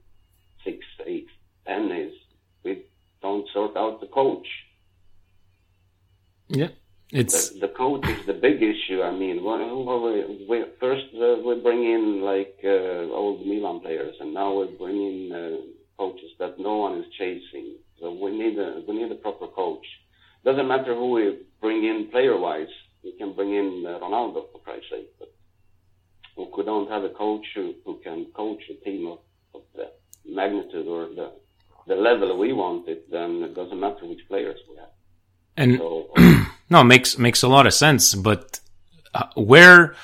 six, 0.64 0.78
eight, 1.06 1.28
ten 1.66 1.90
is 1.92 2.12
we 2.64 2.84
don't 3.20 3.46
sort 3.52 3.76
out 3.76 4.00
the 4.00 4.06
coach. 4.06 4.46
Yeah, 6.48 6.68
it's 7.12 7.50
the, 7.50 7.60
the 7.60 7.68
coach 7.68 8.06
is 8.08 8.24
the 8.26 8.32
big 8.32 8.62
issue. 8.62 9.02
I 9.02 9.12
mean, 9.12 9.44
we, 9.44 10.46
we, 10.48 10.64
first 10.80 11.04
uh, 11.14 11.36
we 11.44 11.60
bring 11.60 11.84
in 11.84 12.22
like 12.22 12.58
uh, 12.64 13.12
old 13.12 13.46
Milan 13.46 13.80
players, 13.80 14.16
and 14.18 14.32
now 14.32 14.60
we 14.60 14.66
bring 14.78 14.96
in 14.96 15.32
uh, 15.32 15.56
coaches 15.98 16.30
that 16.38 16.58
no 16.58 16.78
one 16.78 16.98
is 16.98 17.04
chasing. 17.18 17.76
So 18.00 18.12
we 18.12 18.30
need 18.30 18.58
a 18.58 18.82
we 18.88 18.94
need 18.96 19.12
a 19.12 19.16
proper 19.16 19.46
coach. 19.46 19.84
Doesn't 20.42 20.66
matter 20.66 20.94
who 20.94 21.10
we 21.10 21.38
bring 21.60 21.84
in 21.84 22.08
player 22.10 22.36
wise. 22.38 22.74
We 23.04 23.12
can 23.12 23.34
bring 23.34 23.52
in 23.54 23.84
uh, 23.86 23.98
Ronaldo 23.98 24.50
for 24.50 24.60
Christ's 24.64 24.90
sake, 24.90 25.10
but 25.18 25.28
if 26.38 26.48
we 26.56 26.64
don't 26.64 26.90
have 26.90 27.04
a 27.04 27.10
coach 27.10 27.44
who, 27.54 27.74
who 27.84 28.00
can 28.02 28.26
coach 28.34 28.62
a 28.70 28.84
team 28.84 29.06
of, 29.06 29.18
of 29.54 29.62
the 29.76 29.90
magnitude 30.26 30.86
or 30.86 31.08
the 31.14 31.30
the 31.86 31.94
level 31.94 32.38
we 32.38 32.54
want 32.54 32.88
it, 32.88 33.10
then 33.10 33.42
it 33.42 33.54
doesn't 33.54 33.78
matter 33.78 34.06
which 34.06 34.26
players 34.28 34.58
we 34.70 34.76
have. 34.76 34.88
And 35.58 35.78
no, 36.70 36.84
makes 36.84 37.18
makes 37.18 37.42
a 37.42 37.48
lot 37.48 37.66
of 37.66 37.74
sense. 37.74 38.14
But 38.14 38.60
uh, 39.14 39.26
where, 39.34 39.94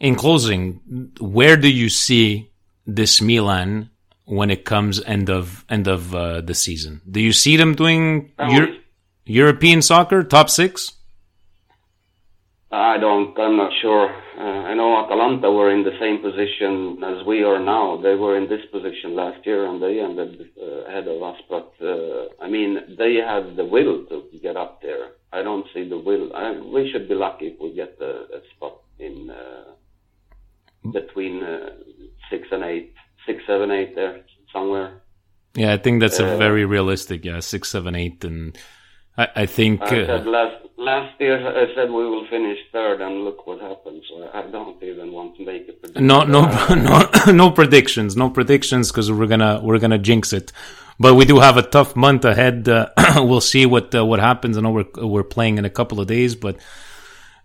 in 0.00 0.14
closing, 0.14 0.80
where 1.20 1.56
do 1.56 1.68
you 1.68 1.88
see 1.88 2.50
this 2.86 3.20
Milan 3.20 3.90
when 4.24 4.50
it 4.50 4.64
comes 4.64 5.02
end 5.04 5.30
of 5.30 5.64
end 5.68 5.88
of 5.88 6.14
uh, 6.14 6.40
the 6.40 6.54
season? 6.54 7.00
Do 7.10 7.20
you 7.20 7.32
see 7.32 7.56
them 7.56 7.74
doing 7.74 8.32
Euro- 8.38 8.76
European 9.24 9.82
soccer 9.82 10.22
top 10.22 10.50
six? 10.50 10.92
I 12.70 12.98
don't. 12.98 13.38
I'm 13.38 13.56
not 13.56 13.72
sure. 13.80 14.14
Uh, 14.38 14.42
I 14.42 14.74
know 14.74 15.02
Atalanta 15.02 15.50
were 15.50 15.70
in 15.70 15.84
the 15.84 15.98
same 15.98 16.18
position 16.20 17.02
as 17.02 17.26
we 17.26 17.42
are 17.42 17.58
now. 17.58 17.96
They 17.96 18.14
were 18.14 18.36
in 18.36 18.48
this 18.48 18.60
position 18.70 19.16
last 19.16 19.44
year, 19.46 19.64
and 19.64 19.82
they 19.82 20.00
ended 20.00 20.50
uh, 20.60 20.84
ahead 20.84 21.08
of 21.08 21.22
us. 21.22 21.40
But 21.48 21.72
uh, 21.80 22.28
I 22.40 22.48
mean, 22.48 22.96
they 22.98 23.14
had 23.14 23.56
the 23.56 23.64
will 23.64 24.04
to 24.06 24.24
get 24.42 24.56
up. 24.56 24.77
I 25.32 25.42
don't 25.42 25.66
see 25.74 25.88
the 25.88 25.98
will. 25.98 26.34
I, 26.34 26.52
we 26.58 26.90
should 26.90 27.08
be 27.08 27.14
lucky 27.14 27.48
if 27.48 27.60
we 27.60 27.74
get 27.74 27.96
a, 28.00 28.38
a 28.38 28.40
spot 28.54 28.80
in 28.98 29.30
uh, 29.30 30.90
between 30.92 31.42
uh, 31.42 31.70
six 32.30 32.48
and 32.50 32.64
eight, 32.64 32.94
six, 33.26 33.42
seven, 33.46 33.70
eight 33.70 33.94
there 33.94 34.20
somewhere. 34.52 35.02
Yeah, 35.54 35.72
I 35.72 35.78
think 35.78 36.00
that's 36.00 36.20
a 36.20 36.34
Uh, 36.34 36.36
very 36.36 36.64
realistic. 36.64 37.24
Yeah, 37.24 37.40
six, 37.40 37.68
seven, 37.70 37.94
eight, 37.94 38.24
and 38.24 38.56
I, 39.16 39.28
I 39.36 39.46
think. 39.46 39.82
I 39.82 39.86
uh, 39.86 40.06
said 40.06 40.26
last 40.26 40.56
last 40.76 41.20
year 41.20 41.36
I 41.36 41.74
said 41.74 41.90
we 41.90 42.04
will 42.08 42.26
finish 42.28 42.58
third, 42.72 43.00
and 43.00 43.24
look 43.24 43.46
what 43.46 43.60
happened. 43.60 44.02
So 44.08 44.30
I 44.32 44.42
don't 44.50 44.82
even 44.82 45.12
want 45.12 45.36
to 45.36 45.44
make 45.44 45.68
a 45.68 45.72
prediction. 45.72 46.06
No, 46.06 46.24
no, 46.24 46.42
no, 46.74 47.32
no 47.32 47.50
predictions. 47.50 48.16
No 48.16 48.30
predictions 48.30 48.90
because 48.90 49.10
we're 49.10 49.26
gonna 49.26 49.60
we're 49.62 49.78
gonna 49.78 49.98
jinx 49.98 50.32
it. 50.32 50.52
But 51.00 51.14
we 51.14 51.24
do 51.24 51.38
have 51.38 51.56
a 51.56 51.62
tough 51.62 51.94
month 51.94 52.24
ahead. 52.24 52.68
Uh, 52.68 52.88
we'll 53.16 53.40
see 53.40 53.66
what 53.66 53.94
uh, 53.94 54.04
what 54.04 54.20
happens. 54.20 54.58
I 54.58 54.60
know 54.60 54.70
we're 54.70 55.06
we're 55.06 55.22
playing 55.22 55.58
in 55.58 55.64
a 55.64 55.70
couple 55.70 56.00
of 56.00 56.08
days, 56.08 56.34
but 56.34 56.56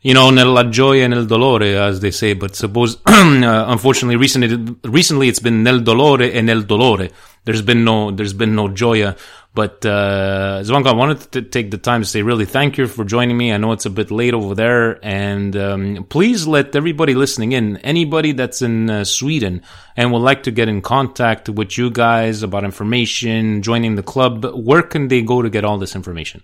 you 0.01 0.13
know, 0.13 0.31
nella 0.31 0.65
gioia 0.65 1.09
nel 1.09 1.25
dolore, 1.25 1.75
as 1.75 1.99
they 2.01 2.11
say. 2.11 2.33
But 2.33 2.55
suppose, 2.55 2.97
uh, 3.05 3.65
unfortunately, 3.67 4.17
recently 4.17 4.75
recently 4.83 5.29
it's 5.29 5.39
been 5.39 5.63
nel 5.63 5.79
dolore 5.79 6.21
e 6.21 6.41
nel 6.41 6.63
dolore. 6.63 7.11
There's 7.45 7.61
been 7.61 7.83
no 7.83 8.11
there's 8.11 8.33
been 8.33 8.55
no 8.55 8.69
joya. 8.69 9.15
But 9.55 9.85
uh, 9.85 10.61
Zvanko, 10.63 10.87
I 10.87 10.95
wanted 10.95 11.31
to 11.33 11.43
take 11.43 11.69
the 11.69 11.77
time 11.77 12.01
to 12.01 12.07
say 12.07 12.23
really 12.23 12.45
thank 12.45 12.79
you 12.79 12.87
for 12.87 13.05
joining 13.05 13.37
me. 13.37 13.53
I 13.53 13.57
know 13.57 13.71
it's 13.71 13.85
a 13.85 13.91
bit 13.91 14.09
late 14.09 14.33
over 14.33 14.55
there, 14.55 15.03
and 15.05 15.55
um, 15.55 16.05
please 16.09 16.47
let 16.47 16.75
everybody 16.75 17.13
listening 17.13 17.51
in, 17.51 17.77
anybody 17.77 18.31
that's 18.31 18.63
in 18.63 18.89
uh, 18.89 19.03
Sweden 19.03 19.61
and 19.95 20.11
would 20.11 20.23
like 20.23 20.41
to 20.43 20.51
get 20.51 20.69
in 20.69 20.81
contact 20.81 21.49
with 21.49 21.77
you 21.77 21.91
guys 21.91 22.41
about 22.41 22.63
information, 22.63 23.61
joining 23.61 23.93
the 23.93 24.01
club, 24.01 24.43
where 24.55 24.81
can 24.81 25.07
they 25.07 25.21
go 25.21 25.43
to 25.43 25.51
get 25.51 25.63
all 25.63 25.77
this 25.77 25.95
information? 25.95 26.41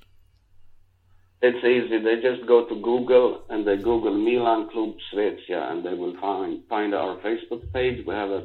It's 1.42 1.64
easy. 1.66 1.98
They 2.04 2.22
just 2.22 2.46
go 2.48 2.66
to 2.66 2.76
Google 2.82 3.44
and 3.50 3.66
they 3.66 3.78
Google 3.78 4.14
Milan 4.14 4.70
Club 4.70 4.94
Svezia, 5.12 5.72
and 5.72 5.84
they 5.84 5.96
will 5.96 6.16
find 6.20 6.62
find 6.68 6.94
our 6.94 7.16
Facebook 7.22 7.72
page. 7.74 8.06
We 8.06 8.14
have 8.14 8.30
a 8.30 8.44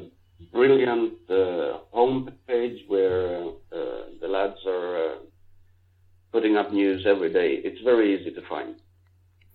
brilliant 0.51 1.13
uh, 1.29 1.79
home 1.91 2.31
page 2.47 2.83
where 2.87 3.43
uh, 3.71 4.05
the 4.21 4.27
lads 4.27 4.59
are 4.65 5.11
uh, 5.11 5.15
putting 6.31 6.57
up 6.57 6.71
news 6.71 7.05
every 7.05 7.31
day. 7.31 7.61
It's 7.63 7.81
very 7.81 8.19
easy 8.19 8.31
to 8.31 8.41
find. 8.47 8.75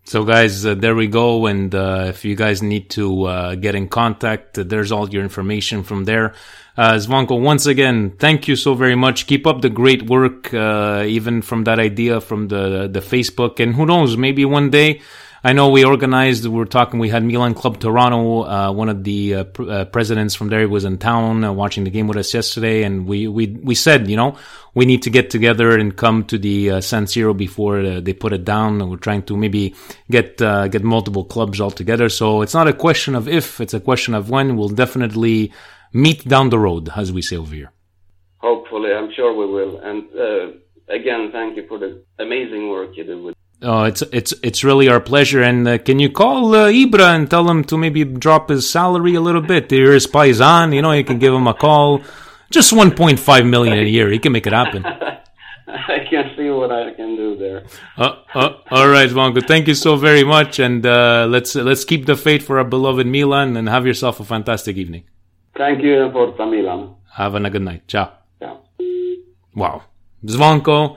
So, 0.04 0.24
guys, 0.24 0.64
uh, 0.64 0.74
there 0.74 0.94
we 0.94 1.06
go. 1.06 1.46
And 1.46 1.74
uh, 1.74 2.06
if 2.08 2.24
you 2.24 2.34
guys 2.34 2.62
need 2.62 2.90
to 2.90 3.24
uh, 3.24 3.54
get 3.54 3.74
in 3.74 3.88
contact, 3.88 4.58
uh, 4.58 4.64
there's 4.64 4.90
all 4.90 5.08
your 5.08 5.22
information 5.22 5.82
from 5.82 6.04
there. 6.04 6.34
Uh, 6.76 6.94
Zvanko, 6.94 7.40
once 7.40 7.66
again, 7.66 8.16
thank 8.18 8.48
you 8.48 8.56
so 8.56 8.74
very 8.74 8.96
much. 8.96 9.26
Keep 9.26 9.46
up 9.46 9.60
the 9.60 9.68
great 9.68 10.08
work, 10.08 10.52
even 10.54 11.42
from 11.42 11.64
that 11.64 11.78
idea 11.78 12.20
from 12.20 12.48
the 12.48 12.88
the 12.90 13.00
Facebook. 13.00 13.60
And 13.60 13.74
who 13.74 13.84
knows, 13.84 14.16
maybe 14.16 14.44
one 14.44 14.70
day. 14.70 15.00
I 15.42 15.54
know 15.54 15.70
we 15.70 15.84
organized. 15.84 16.44
We 16.44 16.50
were 16.50 16.66
talking. 16.66 17.00
We 17.00 17.08
had 17.08 17.24
Milan 17.24 17.54
Club 17.54 17.80
Toronto. 17.80 18.42
Uh, 18.42 18.72
one 18.72 18.90
of 18.90 19.04
the 19.04 19.34
uh, 19.34 19.44
pr- 19.44 19.70
uh, 19.70 19.84
presidents 19.86 20.34
from 20.34 20.48
there 20.48 20.68
was 20.68 20.84
in 20.84 20.98
town 20.98 21.44
uh, 21.44 21.52
watching 21.52 21.84
the 21.84 21.90
game 21.90 22.08
with 22.08 22.18
us 22.18 22.34
yesterday, 22.34 22.82
and 22.82 23.06
we 23.06 23.26
we 23.26 23.46
we 23.46 23.74
said, 23.74 24.08
you 24.08 24.16
know, 24.16 24.36
we 24.74 24.84
need 24.84 25.02
to 25.02 25.10
get 25.10 25.30
together 25.30 25.78
and 25.78 25.96
come 25.96 26.24
to 26.24 26.36
the 26.36 26.72
uh, 26.72 26.80
San 26.82 27.06
Siro 27.06 27.34
before 27.34 27.80
uh, 27.80 28.00
they 28.00 28.12
put 28.12 28.34
it 28.34 28.44
down. 28.44 28.82
And 28.82 28.90
we're 28.90 28.98
trying 28.98 29.22
to 29.24 29.36
maybe 29.36 29.74
get 30.10 30.36
get 30.36 30.84
multiple 30.84 31.24
clubs 31.24 31.58
all 31.58 31.70
together. 31.70 32.10
So 32.10 32.42
it's 32.42 32.54
not 32.54 32.68
a 32.68 32.74
question 32.74 33.14
of 33.14 33.26
if; 33.26 33.62
it's 33.62 33.74
a 33.74 33.80
question 33.80 34.14
of 34.14 34.28
when. 34.28 34.58
We'll 34.58 34.68
definitely 34.68 35.52
meet 35.94 36.28
down 36.28 36.50
the 36.50 36.58
road, 36.58 36.90
as 36.94 37.12
we 37.12 37.22
say 37.22 37.36
over 37.36 37.54
here. 37.54 37.72
Hopefully, 38.38 38.92
I'm 38.92 39.10
sure 39.14 39.32
we 39.34 39.46
will. 39.46 39.78
And 39.78 40.04
again, 40.90 41.30
thank 41.32 41.56
you 41.56 41.66
for 41.66 41.78
the 41.78 42.04
amazing 42.18 42.68
work 42.68 42.94
you 42.94 43.04
do 43.04 43.22
with. 43.22 43.34
Oh, 43.62 43.84
it's 43.84 44.02
it's 44.12 44.32
it's 44.42 44.64
really 44.64 44.88
our 44.88 45.00
pleasure. 45.00 45.42
And 45.42 45.68
uh, 45.68 45.78
can 45.78 45.98
you 45.98 46.10
call 46.10 46.54
uh, 46.54 46.70
Ibra 46.70 47.14
and 47.14 47.30
tell 47.30 47.48
him 47.48 47.62
to 47.64 47.76
maybe 47.76 48.04
drop 48.04 48.48
his 48.48 48.68
salary 48.68 49.14
a 49.14 49.20
little 49.20 49.42
bit? 49.42 49.70
Here's 49.70 50.06
Paisan, 50.06 50.74
you 50.74 50.80
know, 50.80 50.92
you 50.92 51.04
can 51.04 51.18
give 51.18 51.34
him 51.34 51.46
a 51.46 51.54
call. 51.54 52.02
Just 52.50 52.72
1.5 52.72 53.48
million 53.48 53.78
a 53.78 53.82
year. 53.82 54.10
He 54.10 54.18
can 54.18 54.32
make 54.32 54.46
it 54.46 54.52
happen. 54.52 54.84
I 55.68 56.04
can 56.10 56.32
see 56.36 56.50
what 56.50 56.72
I 56.72 56.92
can 56.94 57.14
do 57.14 57.36
there. 57.36 57.64
Uh, 57.96 58.16
uh, 58.34 58.54
all 58.70 58.88
right, 58.88 59.08
Vanko. 59.08 59.46
Thank 59.46 59.68
you 59.68 59.74
so 59.74 59.94
very 59.94 60.24
much, 60.24 60.58
and 60.58 60.84
uh, 60.84 61.26
let's 61.30 61.54
let's 61.54 61.84
keep 61.84 62.06
the 62.06 62.16
faith 62.16 62.44
for 62.44 62.58
our 62.58 62.64
beloved 62.64 63.06
Milan, 63.06 63.56
and 63.56 63.68
have 63.68 63.86
yourself 63.86 64.18
a 64.18 64.24
fantastic 64.24 64.76
evening. 64.76 65.04
Thank 65.56 65.82
you, 65.82 66.10
for 66.12 66.34
Milan. 66.46 66.96
Have 67.14 67.34
a 67.36 67.50
good 67.50 67.62
night. 67.62 67.86
Ciao. 67.86 68.12
Ciao. 68.40 68.62
Wow, 69.54 69.82
Zvonko. 70.24 70.96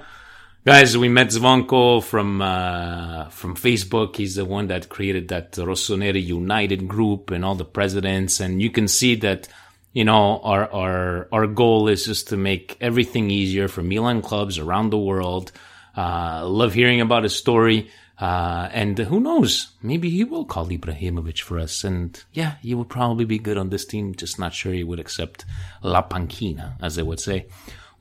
Guys, 0.65 0.97
we 0.97 1.09
met 1.09 1.27
Zvonko 1.27 2.01
from 2.01 2.41
uh, 2.41 3.27
from 3.27 3.53
Facebook. 3.53 4.15
He's 4.15 4.35
the 4.35 4.45
one 4.45 4.67
that 4.67 4.87
created 4.87 5.27
that 5.27 5.51
Rossoneri 5.51 6.23
United 6.23 6.87
group 6.87 7.31
and 7.31 7.43
all 7.43 7.55
the 7.55 7.65
presidents. 7.65 8.39
And 8.39 8.61
you 8.61 8.69
can 8.69 8.87
see 8.87 9.15
that, 9.15 9.49
you 9.91 10.05
know, 10.05 10.39
our 10.39 10.71
our 10.71 11.27
our 11.33 11.47
goal 11.47 11.89
is 11.89 12.05
just 12.05 12.29
to 12.29 12.37
make 12.37 12.77
everything 12.79 13.29
easier 13.29 13.67
for 13.67 13.83
Milan 13.83 14.21
clubs 14.21 14.57
around 14.57 14.91
the 14.91 14.97
world. 14.97 15.51
Uh, 15.97 16.47
love 16.47 16.73
hearing 16.73 17.01
about 17.01 17.23
his 17.23 17.35
story. 17.35 17.91
Uh, 18.17 18.69
and 18.71 18.97
who 18.97 19.19
knows? 19.19 19.73
Maybe 19.81 20.09
he 20.09 20.23
will 20.23 20.45
call 20.45 20.67
Ibrahimovic 20.67 21.41
for 21.41 21.59
us. 21.59 21.83
And 21.83 22.23
yeah, 22.31 22.55
he 22.61 22.73
would 22.73 22.87
probably 22.87 23.25
be 23.25 23.37
good 23.37 23.57
on 23.57 23.69
this 23.69 23.83
team. 23.83 24.15
Just 24.15 24.39
not 24.39 24.53
sure 24.53 24.71
he 24.71 24.85
would 24.85 25.01
accept 25.01 25.43
La 25.81 26.07
Panchina, 26.07 26.75
as 26.81 26.95
they 26.95 27.03
would 27.03 27.19
say. 27.19 27.47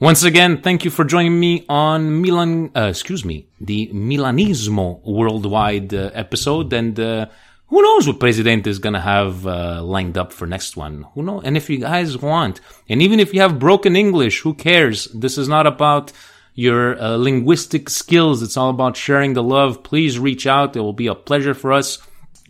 Once 0.02 0.24
again, 0.24 0.60
thank 0.60 0.84
you 0.84 0.90
for 0.90 1.04
joining 1.04 1.38
me 1.38 1.64
on 1.68 2.20
Milan, 2.20 2.72
uh, 2.74 2.88
excuse 2.90 3.24
me, 3.24 3.46
the 3.60 3.86
Milanismo 3.94 5.00
worldwide 5.04 5.94
uh, 5.94 6.10
episode. 6.12 6.72
And 6.72 6.98
uh, 6.98 7.26
who 7.68 7.80
knows 7.80 8.08
what 8.08 8.18
Presidente 8.18 8.68
is 8.68 8.80
going 8.80 8.94
to 8.94 9.00
have 9.00 9.46
uh, 9.46 9.80
lined 9.80 10.18
up 10.18 10.32
for 10.32 10.44
next 10.44 10.76
one? 10.76 11.06
Who 11.14 11.22
knows? 11.22 11.42
And 11.44 11.56
if 11.56 11.70
you 11.70 11.78
guys 11.78 12.18
want, 12.18 12.60
and 12.88 13.00
even 13.00 13.20
if 13.20 13.32
you 13.32 13.42
have 13.42 13.60
broken 13.60 13.94
English, 13.94 14.40
who 14.40 14.54
cares? 14.54 15.04
This 15.14 15.38
is 15.38 15.46
not 15.46 15.68
about 15.68 16.10
your 16.56 17.00
uh, 17.00 17.14
linguistic 17.14 17.88
skills. 17.88 18.42
It's 18.42 18.56
all 18.56 18.70
about 18.70 18.96
sharing 18.96 19.34
the 19.34 19.42
love. 19.44 19.84
Please 19.84 20.18
reach 20.18 20.48
out. 20.48 20.74
It 20.74 20.80
will 20.80 20.92
be 20.92 21.06
a 21.06 21.14
pleasure 21.14 21.54
for 21.54 21.72
us. 21.72 21.98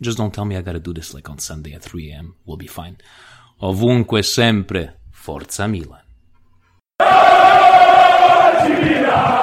Just 0.01 0.17
don't 0.17 0.33
tell 0.33 0.45
me 0.45 0.57
I 0.57 0.63
got 0.63 0.73
to 0.73 0.79
do 0.79 0.91
this 0.91 1.13
like 1.13 1.29
on 1.29 1.37
Sunday 1.37 1.73
at 1.73 1.83
3 1.83 2.13
a.m. 2.13 2.33
We'll 2.47 2.57
be 2.57 2.65
fine. 2.65 2.97
Ovunque 3.61 4.25
sempre, 4.25 4.93
Forza 5.11 5.67
Milan. 5.67 5.99
With 8.63 9.42